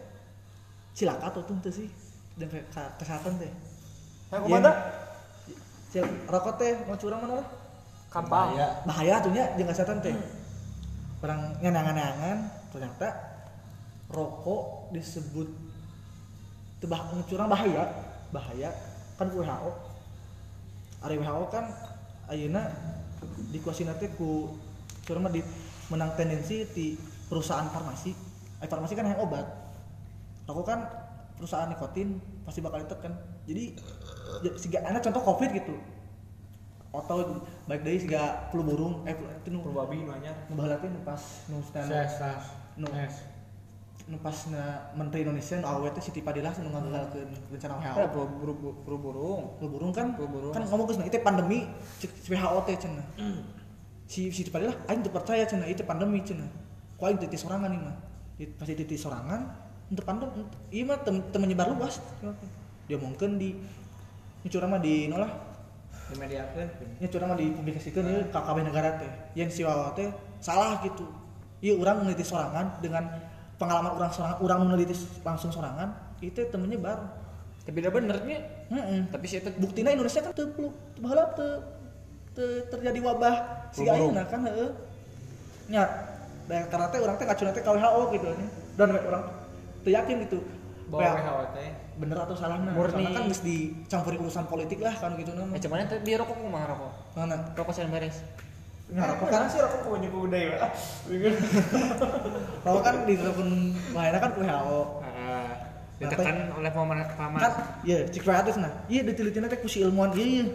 [0.91, 1.87] Cilaka tuh tuh sih.
[2.35, 3.51] Dan ke ke- kesehatan teh.
[4.27, 4.71] Nah, Iya, kumanda?
[5.87, 7.47] cil rokok teh mau curang mana lah?
[8.11, 8.55] Kampang.
[8.83, 9.23] bahaya.
[9.23, 10.11] Tuh nya jeung kesehatan teh.
[11.23, 12.37] Orang nyanangan-nyangan
[12.75, 13.07] ternyata
[14.11, 15.47] rokok disebut
[16.83, 17.87] tebah curang bahaya.
[18.35, 18.69] Bahaya.
[19.15, 19.86] Kan WHO
[21.07, 21.65] ari WHO kan
[22.27, 22.67] ayeuna
[23.55, 24.51] dikuasina teh ku
[25.07, 25.39] mah di
[25.87, 26.99] menang tendensi di
[27.31, 28.11] perusahaan farmasi.
[28.59, 29.47] Eh farmasi kan yang obat.
[30.43, 30.79] Rokok kan
[31.39, 33.13] perusahaan nikotin pasti bakal ditekan
[33.47, 33.77] jadi
[34.43, 35.75] ya, siga anak contoh covid gitu.
[36.91, 40.99] Atau baik dari siga flu burung eh itu nu babi nu anyar ngebaheula teh nu
[41.07, 41.91] pas nu stand
[42.75, 42.87] nu
[44.23, 48.25] pas na menteri Indonesia nu awet teh Siti Fadilah nu ngagagalkeun rencana WHO Eh, buru
[48.31, 49.43] buru buru burung.
[49.59, 50.15] flu burung kan?
[50.15, 50.55] Flu burung.
[50.55, 51.67] kan ngomong geus itu pandemi
[51.99, 53.03] WHO teh cenah.
[54.07, 56.47] Si Siti Fadilah aing teu percaya cenah itu pandemi cenah.
[56.95, 57.95] Ku aing teu sorangan ieu mah.
[58.55, 59.43] Pasti teu sorangan
[59.91, 61.99] untuk pandemi ieu mah teu teu menyebar luas.
[62.87, 63.59] Dia mungkin di
[64.39, 65.27] ini curang mah di nolah
[66.07, 66.63] di media kan
[67.03, 69.11] nya curang mah dipublikasikan ya ka kabeh negara teh.
[69.35, 70.07] Yang si wawa teh
[70.39, 71.03] salah gitu
[71.59, 73.09] iya orang meneliti sorangan dengan
[73.57, 75.89] pengalaman orang sorangan orang meneliti langsung sorangan
[76.21, 76.97] itu teu menyebar
[77.67, 78.39] Tapi udah bener nih.
[78.71, 81.49] heeh Tapi sih buktinya Indonesia kan teu peluk teu baheula teu
[82.31, 83.35] teu terjadi wabah
[83.75, 84.69] si ayeuna kan heeh.
[85.67, 85.83] Nya
[86.47, 88.47] dan karena teh orang teh ngacuna teh ka WHO gitu nya
[88.79, 89.23] dan orang
[89.83, 90.39] teu yakin gitu.
[90.87, 91.69] WHO teh.
[91.97, 92.71] bener atau salah nah.
[92.77, 92.93] Murni.
[93.03, 96.37] Soalnya kan geus dicampuri urusan politik lah kan gitu nama Eh, cuman itu biar rokok
[96.39, 96.91] kumaha rokok.
[97.17, 97.35] mana?
[97.57, 98.21] Rokok sen beres.
[98.87, 100.55] Nah, rokok kan sih rokok kau nyuku udah ya
[102.63, 105.47] rokok kan ditelepon bahayana kan WHO Heeh.
[105.97, 107.39] Ditekan oleh paman paman.
[107.41, 108.69] kan iya cik kreatif nah.
[108.87, 110.45] Iya ditelitinya teh ku si ilmuwan iya iya.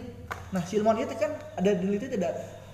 [0.55, 2.31] Nah si ilmuwan itu kan ada diliti tidak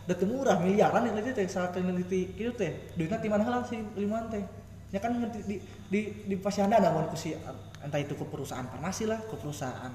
[0.07, 2.93] ada murah miliaran yang diliti teh saat neliti gitu teh.
[2.93, 4.45] Duitnya di mana lah si ilmuwan teh?
[4.93, 5.55] Ya kan ngerti di
[5.89, 7.33] di di pasihanna namun ku si
[7.81, 9.91] entah itu ke perusahaan farmasi lah ke perusahaan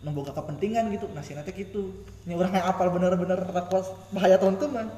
[0.00, 1.06] memboga kepentingan gitu.
[1.12, 1.92] Nah si nanti gitu.
[2.24, 4.88] Ini orang yang apal bener-bener rakwas bahaya teman-teman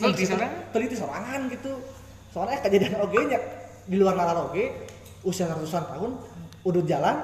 [0.00, 0.72] Teliti sorangan?
[0.72, 1.72] teliti sorangan gitu.
[2.32, 3.38] Soalnya kejadian oge nya
[3.84, 4.72] di luar nalar oge
[5.20, 6.16] usia ratusan tahun
[6.64, 7.16] udah jalan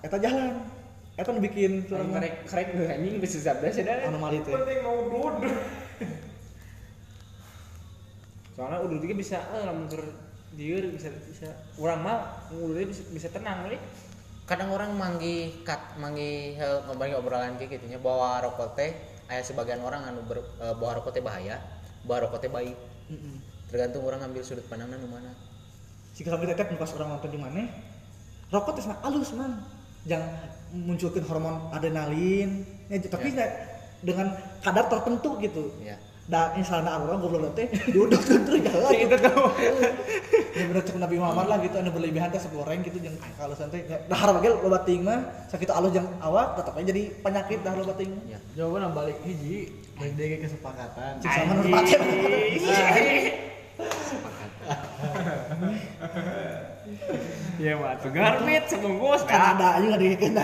[0.00, 0.64] eta jalan.
[1.12, 4.08] Eta nu bikin Orang karek karek gue anjing bisa sabda sih dah.
[4.08, 4.56] anomali teh.
[4.56, 5.52] Penting mau duduk.
[8.56, 9.88] Soalnya udah juga bisa eh lamun
[10.52, 13.76] dieur bisa bisa urang mah udah bisa bisa tenang euy.
[14.46, 16.58] Kadang orang manggi kat manggi
[16.90, 18.90] ngomongin obrolan kayak gitunya bawa rokok teh.
[19.30, 21.56] Aya sebagian orang anu ber, eh, bawa rokok teh bahaya
[22.04, 22.76] bawa rokok teh baik.
[23.70, 25.32] Tergantung orang ngambil sudut pandangnya nu mana.
[26.12, 27.62] Jika kami tetep pas orang nonton di mana
[28.52, 29.64] rokok teh alus man
[30.04, 30.28] jangan
[30.74, 33.46] munculkan hormon adrenalin ya, tapi Ya.
[33.46, 33.46] ya,
[34.02, 35.70] dengan kadar tertentu gitu.
[35.80, 35.96] Ya
[36.30, 37.66] da misalnya orang goblok teh.
[37.90, 38.92] Diuduk tuh terus jalan.
[38.94, 39.50] Itu tuh.
[40.52, 43.82] Ya bener cek Nabi Muhammad lah gitu anu berlebihan teh goreng gitu jeung kalau santai
[44.06, 47.94] dahar bagel loba ting mah sakit alus jeung awak tetap aja jadi penyakit dah loba
[47.96, 48.10] ting.
[48.12, 48.38] Mah Ya.
[48.56, 51.20] Jawaban balik hiji, balik deui ke kesepakatan.
[51.20, 51.96] cek sama nu pake
[57.62, 60.38] ya mah tuh garbit sebungkus kan ada aja nggak dikeun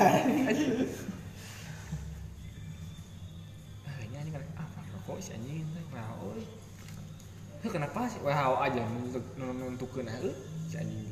[7.67, 8.23] kenapa sih?
[8.23, 10.35] WHO aja nuntut nuntukeun heuh
[10.71, 11.11] si anjing.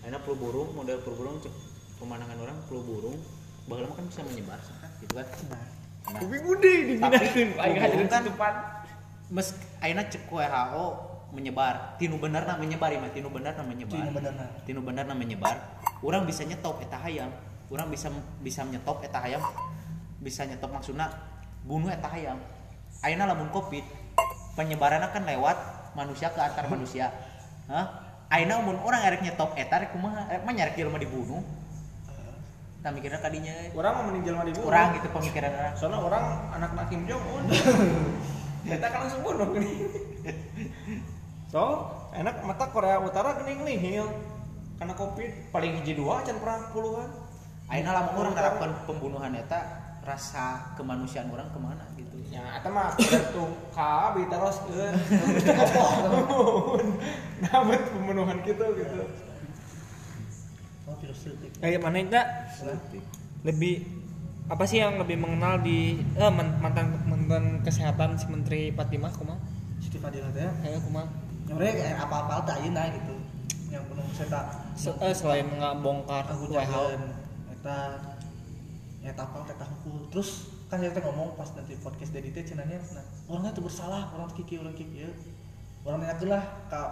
[0.00, 1.36] Karena flu burung, model flu burung
[1.98, 3.18] pemandangan orang flu burung
[3.68, 4.58] mah kan bisa menyebar
[4.98, 5.26] gitu kan.
[6.10, 8.62] Nah, kuping gede dipindahkeun aing Tapi- hajaran kan-
[9.30, 9.48] mes
[9.78, 10.86] ayeuna cek WHO
[11.30, 14.02] menyebar, tinu benerna menyebar mah tinu benerna menyebar.
[14.02, 14.44] Tinu benerna.
[14.66, 15.54] Tinu benerna menyebar.
[16.02, 17.30] Urang bisa nyetop eta hayam,
[17.70, 18.10] urang bisa
[18.42, 19.38] bisa nyetop eta hayam,
[20.18, 21.06] bisa nyetop maksudna
[21.62, 22.42] bunuh eta hayam.
[23.06, 23.86] Ayeuna lamun Covid
[24.58, 25.54] penyebaranna kan lewat
[25.96, 27.10] manusia ke antar manusia.
[27.66, 27.86] Hah?
[28.30, 30.30] Ayeuna mun urang erek nyetop eta rek kumaha?
[30.30, 31.42] Erek mah nyarek jelema dibunuh.
[32.80, 35.74] Tah mikirna kadinya orang mau meninggal mah dibunuh urang gitu pemikiran orang.
[35.76, 36.24] soalnya orang
[36.56, 37.44] anak anak Kim Jong Un
[38.64, 39.84] kita kan langsung bunuh gini
[41.52, 41.84] so
[42.16, 44.08] enak mata Korea Utara gini nihil
[44.80, 47.12] karena covid paling hiji dua can perang puluhan
[47.70, 49.62] Ayeuna lamun urang nerapkeun pembunuhan eta
[50.02, 51.86] rasa kemanusiaan orang ke mana.
[52.30, 54.94] Ya eta mah tergantung ka abi terus keun
[57.40, 59.00] nabet pembunuhan gitu gitu
[60.86, 60.94] oh
[61.60, 62.26] Kayak mana enggak?
[63.42, 63.74] Lebih
[64.46, 69.36] apa sih yang lebih mengenal di eh, man- mantan mantan kesehatan si Menteri Fatimah kumaha?
[69.78, 71.06] Siti Fadilah teh Kayak kumaha?
[71.46, 73.14] nyorek kayak apa-apa teh ayeuna gitu
[73.68, 74.40] yang penuh saya
[74.74, 76.58] Se- eh, selain nggak bongkar aku WHO.
[76.58, 77.00] jalan
[77.50, 77.76] eta
[79.00, 82.78] eta apa eta hukum terus kan saya teh ngomong pas nanti podcast dari teh cenanya
[82.94, 85.10] nah orangnya tuh bersalah orang kiki orang kiki ya.
[85.82, 86.82] Orang nanya lah ka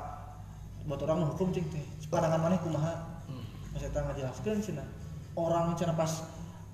[0.83, 3.23] buat orang hukum cing teh pandangan mana kumaha?
[3.71, 4.88] Pas eta ngajelaskeun cenah
[5.38, 6.27] orang cenah pas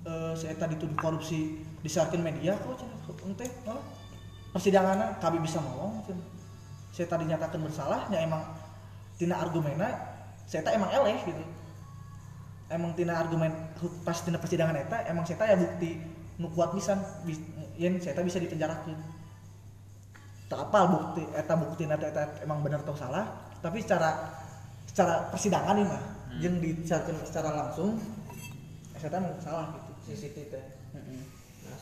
[0.09, 3.85] eh, si eta dituduh korupsi disiarkeun media kok cenah teh malah
[4.49, 6.25] persidangannya kami bisa ngomong cenah
[6.95, 8.39] saya tadi nyatakan bersalah ya emang
[9.19, 10.15] tina argumena
[10.47, 11.43] saya tak emang eleh gitu.
[12.71, 13.51] Emang tina argumen
[14.01, 16.99] pas tina persidangan eta emang saya ya bukti nu kuat pisan
[17.79, 18.91] yang saya bisa dipenjarakan
[20.51, 23.23] tak apa bukti eta bukti eta, eta emang benar atau salah
[23.63, 24.35] tapi secara
[24.85, 26.01] secara persidangan nih mah
[26.37, 27.95] yang dicarikan secara langsung
[28.99, 29.91] saya emang salah gitu.
[30.11, 30.63] CCTV teh.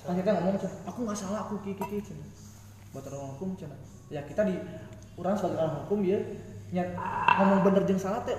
[0.03, 2.25] Kan kita ngomong Cen, aku nggak salah aku kiki kiki cina
[2.93, 3.73] buat orang hukum cina
[4.13, 4.55] ya kita di
[5.17, 6.19] orang sebagai orang hukum ya
[6.71, 6.93] nyat
[7.41, 8.37] ngomong bener jeung salah teh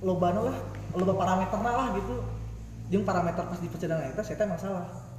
[0.00, 0.56] loba lah
[0.96, 2.14] loba parameter lah gitu.
[2.90, 5.09] Jeung parameter pas di persidangan itu saya emang salah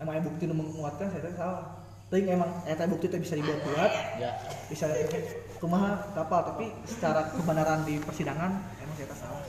[0.00, 1.64] emang yang bukti nu menguatkan saya salah.
[2.08, 4.38] Tapi emang eta bukti teh bisa dibuat kuat Ya.
[4.70, 4.86] bisa
[5.58, 9.42] kumaha kapal tapi secara kebenaran di persidangan emang saya salah.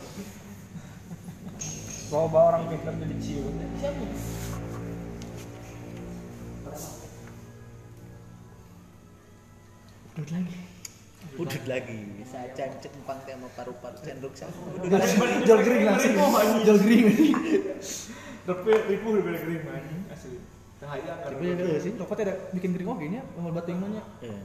[2.10, 3.54] Coba orang pintar jadi ciut
[10.16, 10.58] Udut lagi.
[11.36, 11.98] Udut lagi.
[12.24, 14.64] Bisa cancet empang teh sama paru-paru cendruk sama.
[15.44, 16.16] jol gering langsung.
[16.64, 17.06] Jol gering
[18.46, 19.84] ribu lebih kering man.
[20.14, 20.38] Asli.
[20.76, 24.04] Cahaya kan tapi ya sih rokok ada bikin gering oke nya mau bating mah nya
[24.20, 24.40] Iya.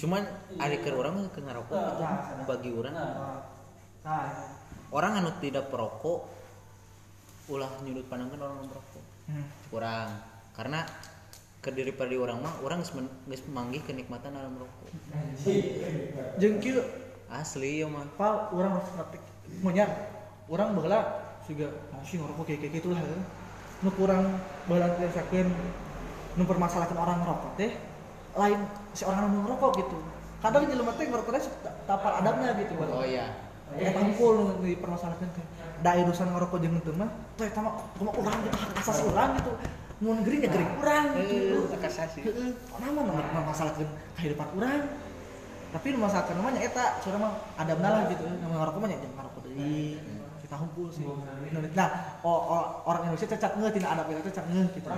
[0.00, 0.22] Cuman
[0.56, 2.04] ari keur urang mah keur ngarokok gitu.
[2.48, 2.96] bagi urang
[4.90, 6.26] orang anu tidak perokok.
[7.50, 9.04] Ulah nyudut pandangkan orang anu perokok.
[9.30, 9.46] Hmm.
[9.68, 10.08] kurang.
[10.56, 10.80] Karena
[11.60, 14.88] ke daripada orang mah orang geus manggih kenikmatan dalam merokok
[16.40, 16.80] jeung kieu
[17.28, 18.08] asli ya mah.
[18.16, 19.20] Pal urang harus praktik.
[19.60, 19.84] Monya
[20.50, 21.00] urang baheula
[21.46, 23.18] juga masih ngerokok kayak kayak gitu lah ya.
[23.80, 24.24] nu kurang
[24.68, 25.48] teh sakeun
[26.36, 27.70] nu permasalahan orang ngerokok teh
[28.34, 28.60] lain
[28.94, 29.98] si orang anu ngerokok gitu
[30.42, 31.44] kadang jelema teh ngerokok teh
[31.86, 35.46] tapal adabnya gitu oh iya Ya tampul nu dipermasalahkan teh.
[35.78, 37.06] Da urusan ngerokok jeung teu mah,
[37.38, 39.50] teh eta mah kumaha urang gitu hak asasi urang gitu.
[40.02, 41.70] Mun gering ya gering urang gitu.
[41.70, 42.50] hak asasi Heeh,
[42.82, 43.86] namun nomor masalahkeun
[44.18, 44.90] kehidupan urang.
[45.70, 48.26] Tapi nu masalahkeun mah nya eta, curang mah adabna lah gitu.
[48.26, 50.02] Nama ngerokok mah jangan ngerokok deui.
[50.50, 51.06] Kita hunkul sih.
[51.78, 54.90] Nah, oh, oh, orang Indonesia cecak ngeuh tina adab eta cecak ngeuh gitu.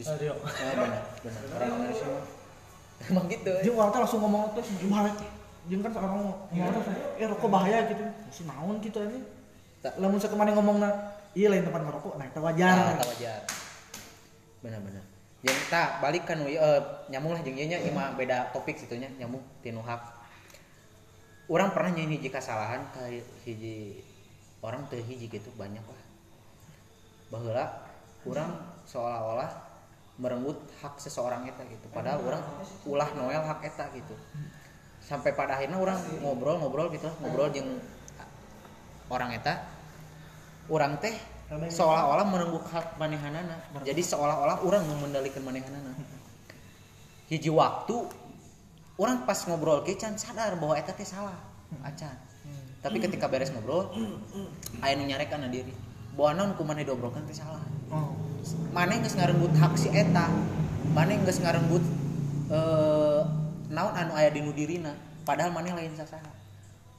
[0.00, 0.36] Justru eh,
[0.80, 2.08] benar benar orang Indonesia
[3.04, 3.60] emang gitu eh.
[3.68, 5.12] Jeung orang teh langsung ngomong teh gimana
[5.68, 6.36] Jeung kan orang ngomong
[6.88, 8.00] teh eh rokok bahaya gitu.
[8.32, 9.20] Si naon gitu aja.
[9.84, 10.00] Tak.
[10.00, 10.88] Lamun sakemana ngomongna
[11.36, 12.96] iya lain tempat ngerokok, nah itu Nah, wajar.
[12.96, 13.40] tak wajar
[14.64, 15.04] benar-benar
[15.44, 16.80] yang tak balik kan eh,
[17.12, 20.00] nyamuk lah jeung ieu nya ieu mah beda topik situnya nyamuk tinu hak
[21.46, 24.02] orang pernah nyanyi hiji kesalahan ke hiji
[24.64, 26.02] orang teu hiji gitu banyak lah.
[27.28, 27.64] Baheula
[28.26, 28.50] orang
[28.86, 29.50] seolah-olah
[30.16, 31.86] merenggut hak seseorang eta gitu.
[31.92, 32.42] Padahal orang
[32.88, 34.14] ulah noel hak eta gitu.
[35.02, 37.78] Sampai pada akhirnya orang ngobrol-ngobrol gitu ngobrol jeung
[39.12, 39.60] orang eta.
[40.66, 41.14] Orang teh
[41.50, 43.60] seolah-olah merenggut hak manehanana.
[43.86, 45.94] Jadi seolah-olah orang mengendalikan manehanana.
[47.30, 48.06] Hiji waktu
[48.98, 51.36] orang pas ngobrol ke can sadar bahwa eta teh salah.
[51.82, 52.25] Acan
[52.84, 53.92] tapi ketika beres ngobrol
[54.80, 55.72] aya nu nyarekan diri.
[56.16, 57.60] Bahwa naon kumaha diobrolkeun teh salah.
[58.72, 60.32] Mana geus ngarenggut hak si eta.
[60.96, 61.84] Mana geus ngarenggut
[62.48, 63.20] eh
[63.68, 64.96] naon anu aya di nu dirina.
[65.28, 66.32] Padahal mana lain sasaha.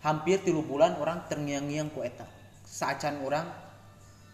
[0.06, 2.30] Hampir tilu bulan orang terngiang-ngiang ku eta.
[2.62, 3.50] Saacan orang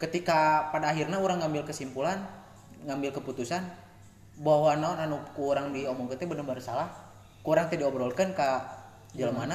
[0.04, 2.20] ketika pada akhirnya orang ngambil kesimpulan
[2.84, 3.64] ngambil keputusan
[4.44, 6.92] bahwa naon anu ku urang diomong teh bener-bener salah
[7.40, 8.68] kurang teh diobrolkeun ka
[9.16, 9.48] jelema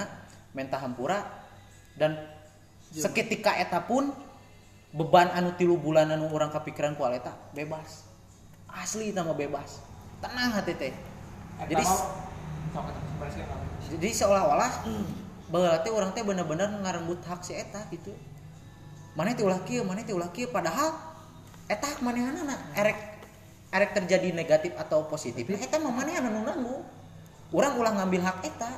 [0.57, 1.38] mentah hampura
[1.99, 2.17] dan
[2.95, 4.15] seketika eta pun
[4.95, 8.09] beban anu tilu bulan anu orang kepikiran ku eta bebas.
[8.71, 9.83] Asli nama bebas.
[10.23, 10.95] Tenang hati teh.
[11.69, 11.85] Jadi
[13.89, 14.85] jadi seolah-olah
[15.49, 18.13] berarti orang teh bener-bener ngarenggut hak si eta gitu.
[19.17, 20.95] Mana teh ulah kieu mana teh ulah kieu padahal
[21.69, 22.97] eta hak manehanana erek
[23.69, 26.81] erek terjadi negatif atau positif nah, eta mah manehan anu nanggung
[27.53, 28.71] orang ulah ngambil hak eta.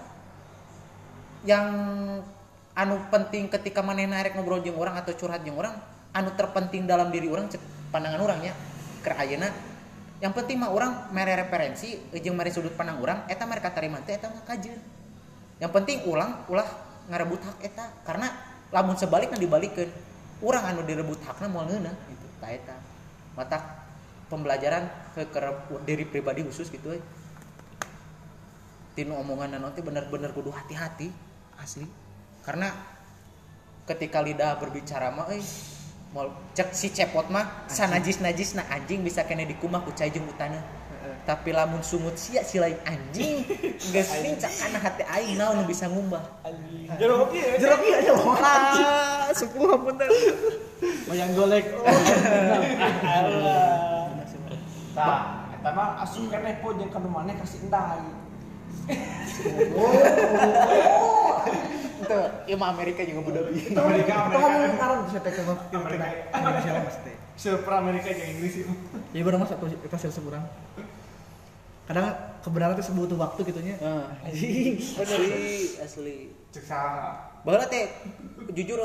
[1.41, 1.67] Yang
[2.81, 5.77] anu penting ketika manehna erek ngobrol jeung orang atau curhat jeung orang
[6.17, 7.53] anu terpenting dalam diri orang
[7.93, 8.57] pandangan orangnya
[9.05, 9.53] keur ayeuna.
[10.21, 14.17] Yang penting mah orang mere referensi jeung mere sudut pandang orang eta mere katarima teh
[14.17, 14.45] eta mah
[15.61, 16.65] yang penting ulang ulah
[17.13, 18.33] ngarebut hak eta karena
[18.73, 19.89] lamun sebaliknya dibalikeun
[20.41, 22.77] orang anu direbut hakna moal ngeunah gitu ta eta.
[23.37, 23.59] Mata
[24.29, 25.41] pembelajaran ke, ke
[25.89, 27.01] diri pribadi khusus gitu we
[28.95, 31.09] tinu omongan nanti bener-bener kudu hati-hati
[31.59, 31.87] asli
[32.51, 32.75] karena
[33.87, 35.39] ketika lidah berbicara mah euy
[36.11, 40.27] mau cek si cepot mah sanajis najis nah anjing bisa kena dikumah ku cai jeung
[40.27, 40.59] utana
[41.23, 43.47] tapi lamun sungut sia si lain anjing.
[43.95, 44.11] Geus
[44.43, 46.27] cak kana hati aing naon nu bisa ngumbah
[46.99, 47.55] Jeruk ieu.
[47.55, 50.11] jeruk iya aja loh ah sepuh punten
[51.07, 51.71] Wayang golek.
[54.91, 58.03] Tah, eta mah asup keneh po jeung kanu maneh kasih endai.
[62.01, 64.39] Itu mah Amerika juga budak bieu Amerika, Kita Amerika.
[64.41, 65.43] ngomongin sekarang bisa teh ke
[65.77, 66.07] Amerika.
[66.33, 67.13] Indonesia lah pasti.
[67.37, 68.73] Super Amerika jeung Inggris itu.
[69.11, 70.45] jadi bener mas atau kita sih sekurang
[71.91, 72.07] kadang
[72.47, 73.77] kebenaran itu butuh waktu gitunya
[74.25, 74.79] anjing.
[74.79, 75.21] Bener
[75.83, 76.17] asli.
[76.51, 76.67] Cek
[77.41, 77.89] baheula teh
[78.53, 78.81] jujur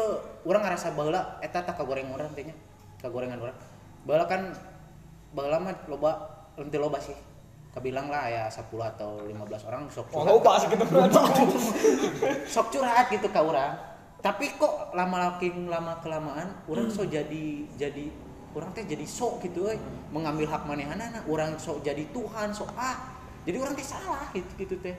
[0.48, 2.56] orang ngerasa baheula eta tak kagoreng orang teh nya.
[3.04, 3.58] Kagorengan orang
[4.08, 4.42] baheula kan
[5.36, 6.12] baheula mah loba
[6.56, 7.14] leunteu loba sih
[7.76, 10.32] kebilang lah ya 10 atau 15 orang sok curhat.
[10.32, 10.86] Oh, sih kita
[12.56, 13.76] sok curhat gitu ke orang.
[14.24, 18.10] Tapi kok lama makin lama kelamaan orang sok jadi jadi
[18.56, 19.78] orang teh jadi sok gitu euy
[20.10, 23.14] mengambil hak manehanana orang sok jadi Tuhan sok ah.
[23.46, 24.96] Jadi orang teh salah gitu gitu teh.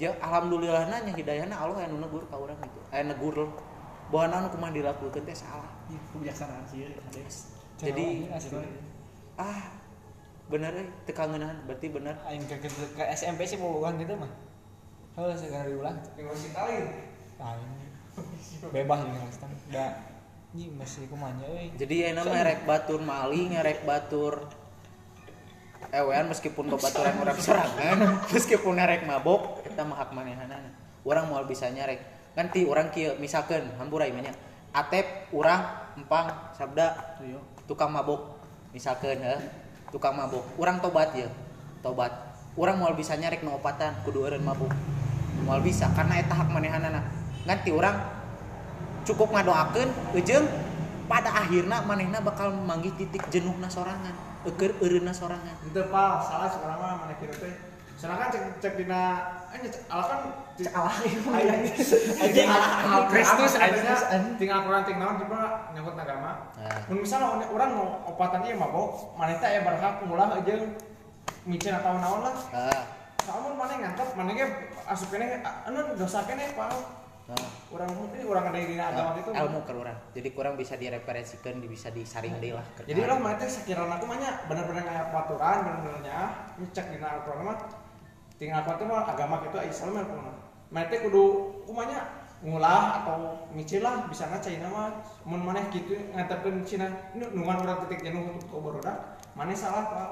[0.00, 2.80] Ya alhamdulillah nanya hidayahna Allah yang negur ka urang gitu.
[2.90, 3.36] Eh negur.
[4.10, 5.70] Bahwa naon kumaha dilakukeun teh salah.
[5.86, 7.22] Ih, kebijaksanaan sih ada
[7.80, 8.28] jadi
[9.40, 9.79] ah
[10.50, 14.18] bener euy teu kangeunaan berarti bener Aing ke, ke, ke SMP sih mau ulang gitu
[14.18, 14.30] mah.
[15.14, 16.84] Kalau sekarang diulang, Tinggal si lain.
[18.74, 19.50] bebas jeung ngastan.
[19.72, 20.10] Da
[20.50, 21.70] ini masih kumanya euy.
[21.78, 24.50] jadi enak mah rek batur maling rek batur
[25.94, 27.98] ewean meskipun babaturan orang serangan
[28.34, 30.74] meskipun rek mabok kita mah hak manehanana
[31.06, 32.02] orang mau bisa nyarek
[32.34, 34.34] kan ti orang kieu misalkan hampura imanya
[34.74, 35.62] atep urang
[35.94, 37.18] empang sabda
[37.70, 38.42] tukang mabok
[38.74, 39.40] misalkan heh,
[39.90, 41.28] tukang mabok orang tobat ya.
[41.84, 42.12] Tobat.
[42.58, 44.70] Orang mau bisa nyarek nu opatan kudu eureun mabuk.
[45.46, 47.00] Mau bisa karena eta hak manehanana.
[47.46, 47.96] Nganti orang
[49.06, 50.44] cukup ngadoakeun ujung
[51.10, 54.14] pada akhirnya manehna bakal manggih titik jenuhna sorangan
[54.46, 55.56] eker eureunna sorangan.
[55.68, 57.69] Itu pal, salah seorang mana kira teh.
[58.00, 59.02] Soalnya kan cek cek dina
[59.52, 60.20] aja cek ala kan
[60.56, 60.88] cek ala
[62.24, 62.48] Anjing,
[63.12, 64.40] Kristus, anjing.
[64.40, 66.48] tinggal kurang tinggal naon tiba nyangkut agama.
[66.56, 66.80] Nah.
[66.88, 70.72] Mun misalnya orang mau opatan ieu mabok, mana teh aya berhak ngulah jeung
[71.44, 72.36] micin atau naon lah.
[72.56, 72.82] ah
[73.20, 74.48] Soalnya mana ngantep, mana ge
[74.88, 76.72] asup kene anu dosa kene pal.
[77.28, 77.48] nah.
[77.70, 79.30] Orang ini orang ada di agama gitu.
[79.30, 83.46] ilmu ke urang jadi kurang bisa direferensikan bisa disaring deui lah Jadi orang mana teh
[83.46, 84.18] sekiranya aku mah
[84.50, 86.18] bener-bener kayak peraturan bener-benernya
[86.74, 87.56] cek dina Al-Qur'an mah
[88.40, 90.32] tinggal apa tuh mah agama gitu Islam mah kumaha.
[90.72, 91.24] Mana teh kudu
[91.68, 94.88] kumanya ngulah atau micin lah bisa nggak China mah
[95.28, 96.88] mun maneh gitu ngatepkeun Cina.
[97.12, 100.10] Nu nungan urang titik jenuh untuk ke boroda maneh salah pak.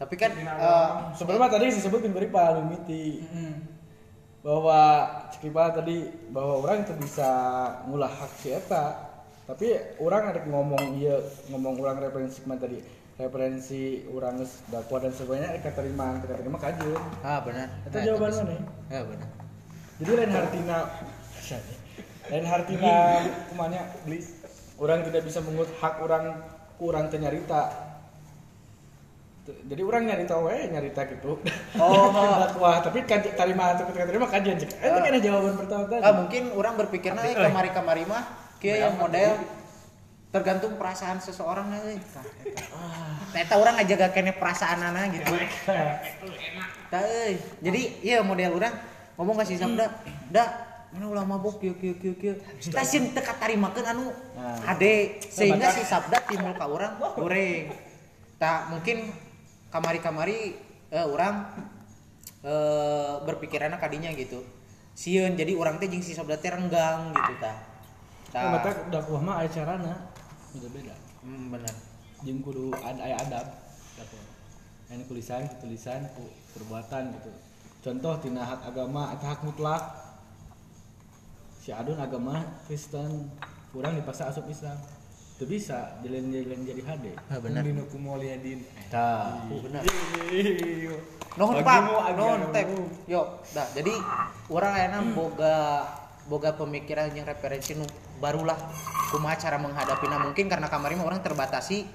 [0.00, 0.90] Tapi kan Dina eh.
[1.12, 3.20] Sebelumnya tadi disebutkan beri Pak Lumiti
[4.44, 7.28] bahwa Cikipa tadi bahwa orang itu bisa
[7.84, 9.12] ngulah hak si eta.
[9.46, 11.20] Tapi orang ada ngomong iya
[11.52, 12.82] ngomong orang referensi tadi
[13.16, 17.68] referensi orang dakwah dan sebagainya kita terima kita terima kajian ah benar.
[17.88, 18.56] Itu Nah, jawaban mana?
[18.92, 19.28] ya benar.
[19.96, 20.78] Jadi lain hartina
[22.28, 22.94] lain hartina
[23.48, 24.20] kumanya beli
[24.76, 26.44] orang tidak bisa mengut hak orang
[26.76, 27.72] kurang teu nyarita.
[29.48, 31.40] Tuh, jadi orang nyarita we nyarita gitu.
[31.80, 32.12] Oh.
[32.44, 32.84] dakwah.
[32.84, 36.02] Tapi kan terima atau kita terima kajian cek itu kan jawaban pertama tadi.
[36.04, 38.28] Ah mungkin orang berpikirnya eh, kamari-kamari mah
[38.60, 39.40] kieu yang model
[40.36, 42.22] tergantung perasaan seseorang Tah, eta.
[43.32, 45.32] Tah, eta orang ngajaga kene perasaan anak gitu.
[46.92, 47.34] Euy.
[47.64, 48.72] jadi iya model orang
[49.16, 49.88] ngomong kasih sabda
[50.28, 50.44] da
[50.92, 51.60] mana ulah mabuk?
[51.60, 54.60] Kieu kieu kieu kieu stasiun teu katarimakeun anu Nah.
[54.64, 55.20] hade.
[55.24, 57.72] Sehingga si sabda timbul ka urang goreng.
[58.36, 59.10] Tak mungkin
[59.72, 60.56] kamari-kamari
[60.92, 61.48] eh, orang
[62.44, 64.44] eh, berpikirannya kadinya gitu.
[64.96, 67.56] Sieun jadi orang teh jeung si sabda teh renggang gitu tah.
[68.32, 69.48] Nah, tah mata dakwah mah aya
[70.56, 71.74] carana beda beda hmm, bener
[72.24, 73.46] jeung kudu ada aya adab
[74.86, 75.14] ku
[75.60, 77.30] tulisan ku perbuatan gitu.
[77.82, 79.82] Contoh tina hak agama atau hak mutlak.
[81.58, 83.30] Si adun agama Kristen
[83.74, 84.78] kurang dipaksa asup Islam.
[85.36, 88.64] Itu bisa jalan jalan jadi HD ah bener Dino kumoliadin.
[88.88, 89.84] tah bener
[91.36, 92.64] Nuhun Pak, nuhun teh.
[93.04, 93.68] Yo, dah.
[93.76, 93.92] Jadi
[94.48, 95.84] orang ayeuna boga
[96.32, 97.84] boga pemikiran yang referensi nu
[98.18, 98.56] barulah
[99.12, 101.86] kumaha cara menghadapinya mungkin karena kamari mah orang terbatasi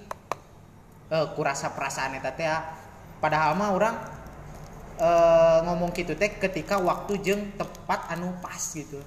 [1.12, 2.64] eh kurasa perasaan eta teh ya.
[3.20, 3.96] padahal mah orang
[5.02, 9.02] eh ngomong gitu teh ketika waktu jeung tepat anu pas gitu.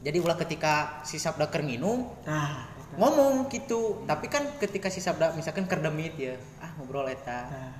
[0.00, 2.64] Jadi ulah ketika si sabda keur nginum Nah,
[2.96, 7.74] ngomong gitu tapi kan ketika si sabda misalkan kerdemit ya ah ngobrol eta nah.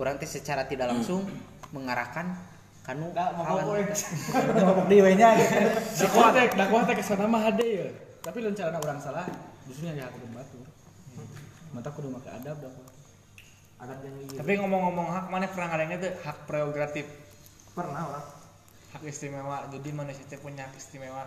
[0.00, 1.26] orang teh secara tidak langsung
[1.74, 2.32] mengarahkan
[2.84, 5.56] kanu Enggak, mau Ngomong di nya gitu.
[6.04, 7.88] dakwah teh dakwah teh ke sana mah HD ya
[8.24, 9.24] tapi lain cara orang salah
[9.64, 10.64] justru nya kudu batur
[11.72, 12.60] mata kudu make adab
[13.84, 14.38] Adab yang iya.
[14.40, 17.04] Tapi ngomong-ngomong hak mana pernah ngadengnya tuh hak prerogatif,
[17.76, 18.24] pernah orang
[18.94, 19.66] hak istimewa.
[19.68, 21.26] Jadi manusia teh punya hak istimewa.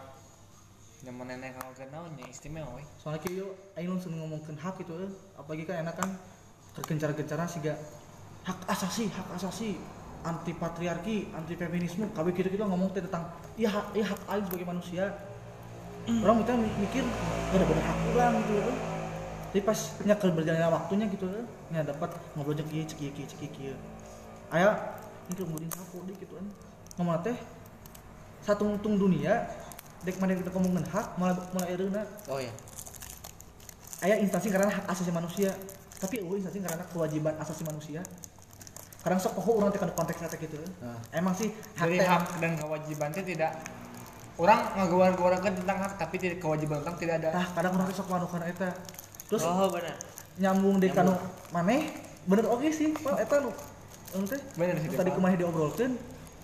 [1.06, 2.74] Zaman nenek kalau kenalnya istimewa.
[2.74, 2.84] we.
[2.98, 5.12] soalnya kayak yuk ayo langsung ngomongin hak itu eh.
[5.38, 6.10] apalagi kan enak kan
[6.74, 7.78] tergencar-gencar sih gak
[8.50, 9.78] hak asasi hak asasi
[10.26, 14.68] anti patriarki anti feminisme kami kita kita ngomong tentang iya hak iya hak aing sebagai
[14.68, 15.06] manusia.
[16.08, 17.04] Orang kita mikir
[17.52, 18.78] bener-bener hak orang gitu kan
[19.58, 23.52] tapi pas nyakal berjalannya waktunya gitu kan nya dapat ngobrol jeung kieu kieu cek ieu
[23.58, 23.76] kieu
[24.54, 24.70] aya
[25.34, 26.46] itu kemudian aku deh gitu kan
[27.02, 27.34] ngomong teh
[28.46, 29.50] satu untung dunia
[30.06, 32.54] dek mana kita ngomongin hak malah malah ereuna oh ya
[34.06, 35.50] aya instansi karena hak asasi manusia
[35.98, 38.06] tapi eueuh instansi karena kewajiban asasi manusia
[39.08, 41.00] kadang sok poho orang tekan konteks kata gitu Nah.
[41.16, 41.48] emang sih
[41.80, 43.56] hak teh hak dan kewajiban teh tidak
[44.36, 47.30] orang ngagawar-gawarkan tentang hak tapi tidak kewajiban orang tidak ada.
[47.32, 48.70] tah kadang orang sok manu kana eta
[49.26, 49.96] terus oh benar
[50.36, 51.16] nyambung di kanu
[51.50, 51.88] maneh
[52.28, 53.56] bener oke sih Pak eta nu
[54.12, 55.16] anu teh Bener sih, tadi Pak.
[55.16, 55.96] kumaha diobrolkeun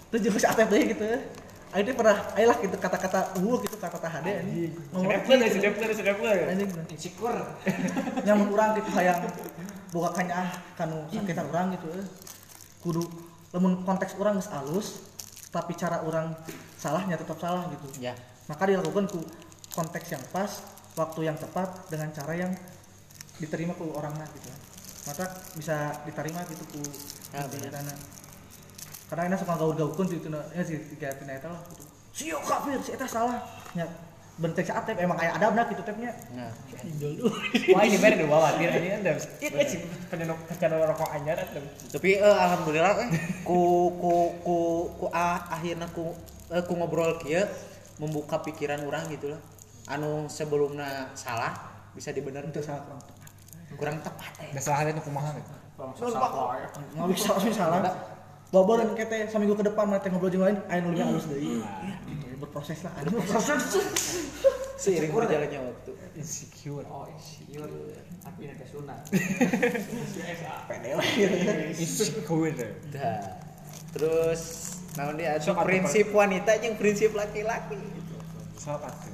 [0.08, 1.04] teu jeung si atep deui gitu
[1.74, 5.34] Ayo teh pernah ayo lah gitu kata-kata uh gitu kata-kata HD anjing ngomong Sedep gitu.
[5.34, 6.34] lah, sedep lah, sedep lah.
[6.54, 7.40] anjing insecure
[8.30, 9.20] nyamun urang gitu hayang
[9.90, 11.90] boga kanya ah kanu sakitan urang gitu.
[12.84, 13.02] Kudu
[13.56, 14.88] lamun konteks urang geus alus
[15.54, 16.36] tapi cara urang
[16.76, 18.04] salahnya tetap salah gitu.
[18.04, 18.14] Ya.
[18.52, 19.24] Maka dilakukan ku
[19.72, 20.62] konteks yang pas
[21.00, 22.52] waktu yang tepat dengan cara yang
[23.40, 24.52] diterima ku orangnya gitu.
[25.08, 25.26] Maka
[25.56, 26.82] bisa diterima gitu ku
[27.34, 27.98] Ya, sana
[29.10, 31.86] karena ini suka gaul-gaulkeun di tuna ya si tiga tina eta lah gitu.
[32.14, 33.42] Sio kafir si eta salah.
[33.78, 33.86] Nya
[34.34, 36.10] bentek si atep emang aya adabna gitu tepnya.
[36.34, 36.50] Nah.
[37.78, 39.14] Wah ini bener dua watir ini anda.
[39.18, 39.80] Itu sih.
[40.10, 41.62] Penyeluk penyeluk rokok anyar ada.
[41.94, 43.10] tapi eh, alhamdulillah eh
[43.46, 44.58] ku ku ku
[44.98, 46.18] ku ah, akhirnya ku
[46.50, 47.46] eh, ku ngobrol kieu
[48.02, 49.42] membuka pikiran orang gitu lah
[49.94, 51.54] anu sebelumnya salah
[51.94, 53.30] bisa dibenerin itu salah kurang tepat.
[53.78, 54.58] Kurang tepat eh.
[54.58, 55.54] Salah itu kumaha gitu.
[55.74, 57.82] nggak bisa salah
[58.54, 62.03] bobo dan kete seminggu ke depan nanti ngobrol lain ayo nulisnya halus Iya, gitu
[62.44, 62.92] berproses lah.
[63.00, 63.64] Ada berproses
[64.84, 66.86] seiring berjalannya waktu Insecure.
[66.92, 67.72] oh insecure.
[68.22, 69.02] Tapi nanti sunat.
[71.84, 72.68] Insecure.
[72.92, 73.24] Dah.
[73.94, 74.42] Terus
[75.00, 75.40] naon dia?
[75.40, 77.80] Atuh, prinsip wanita yang prinsip laki-laki.
[78.60, 79.13] Sok atuh.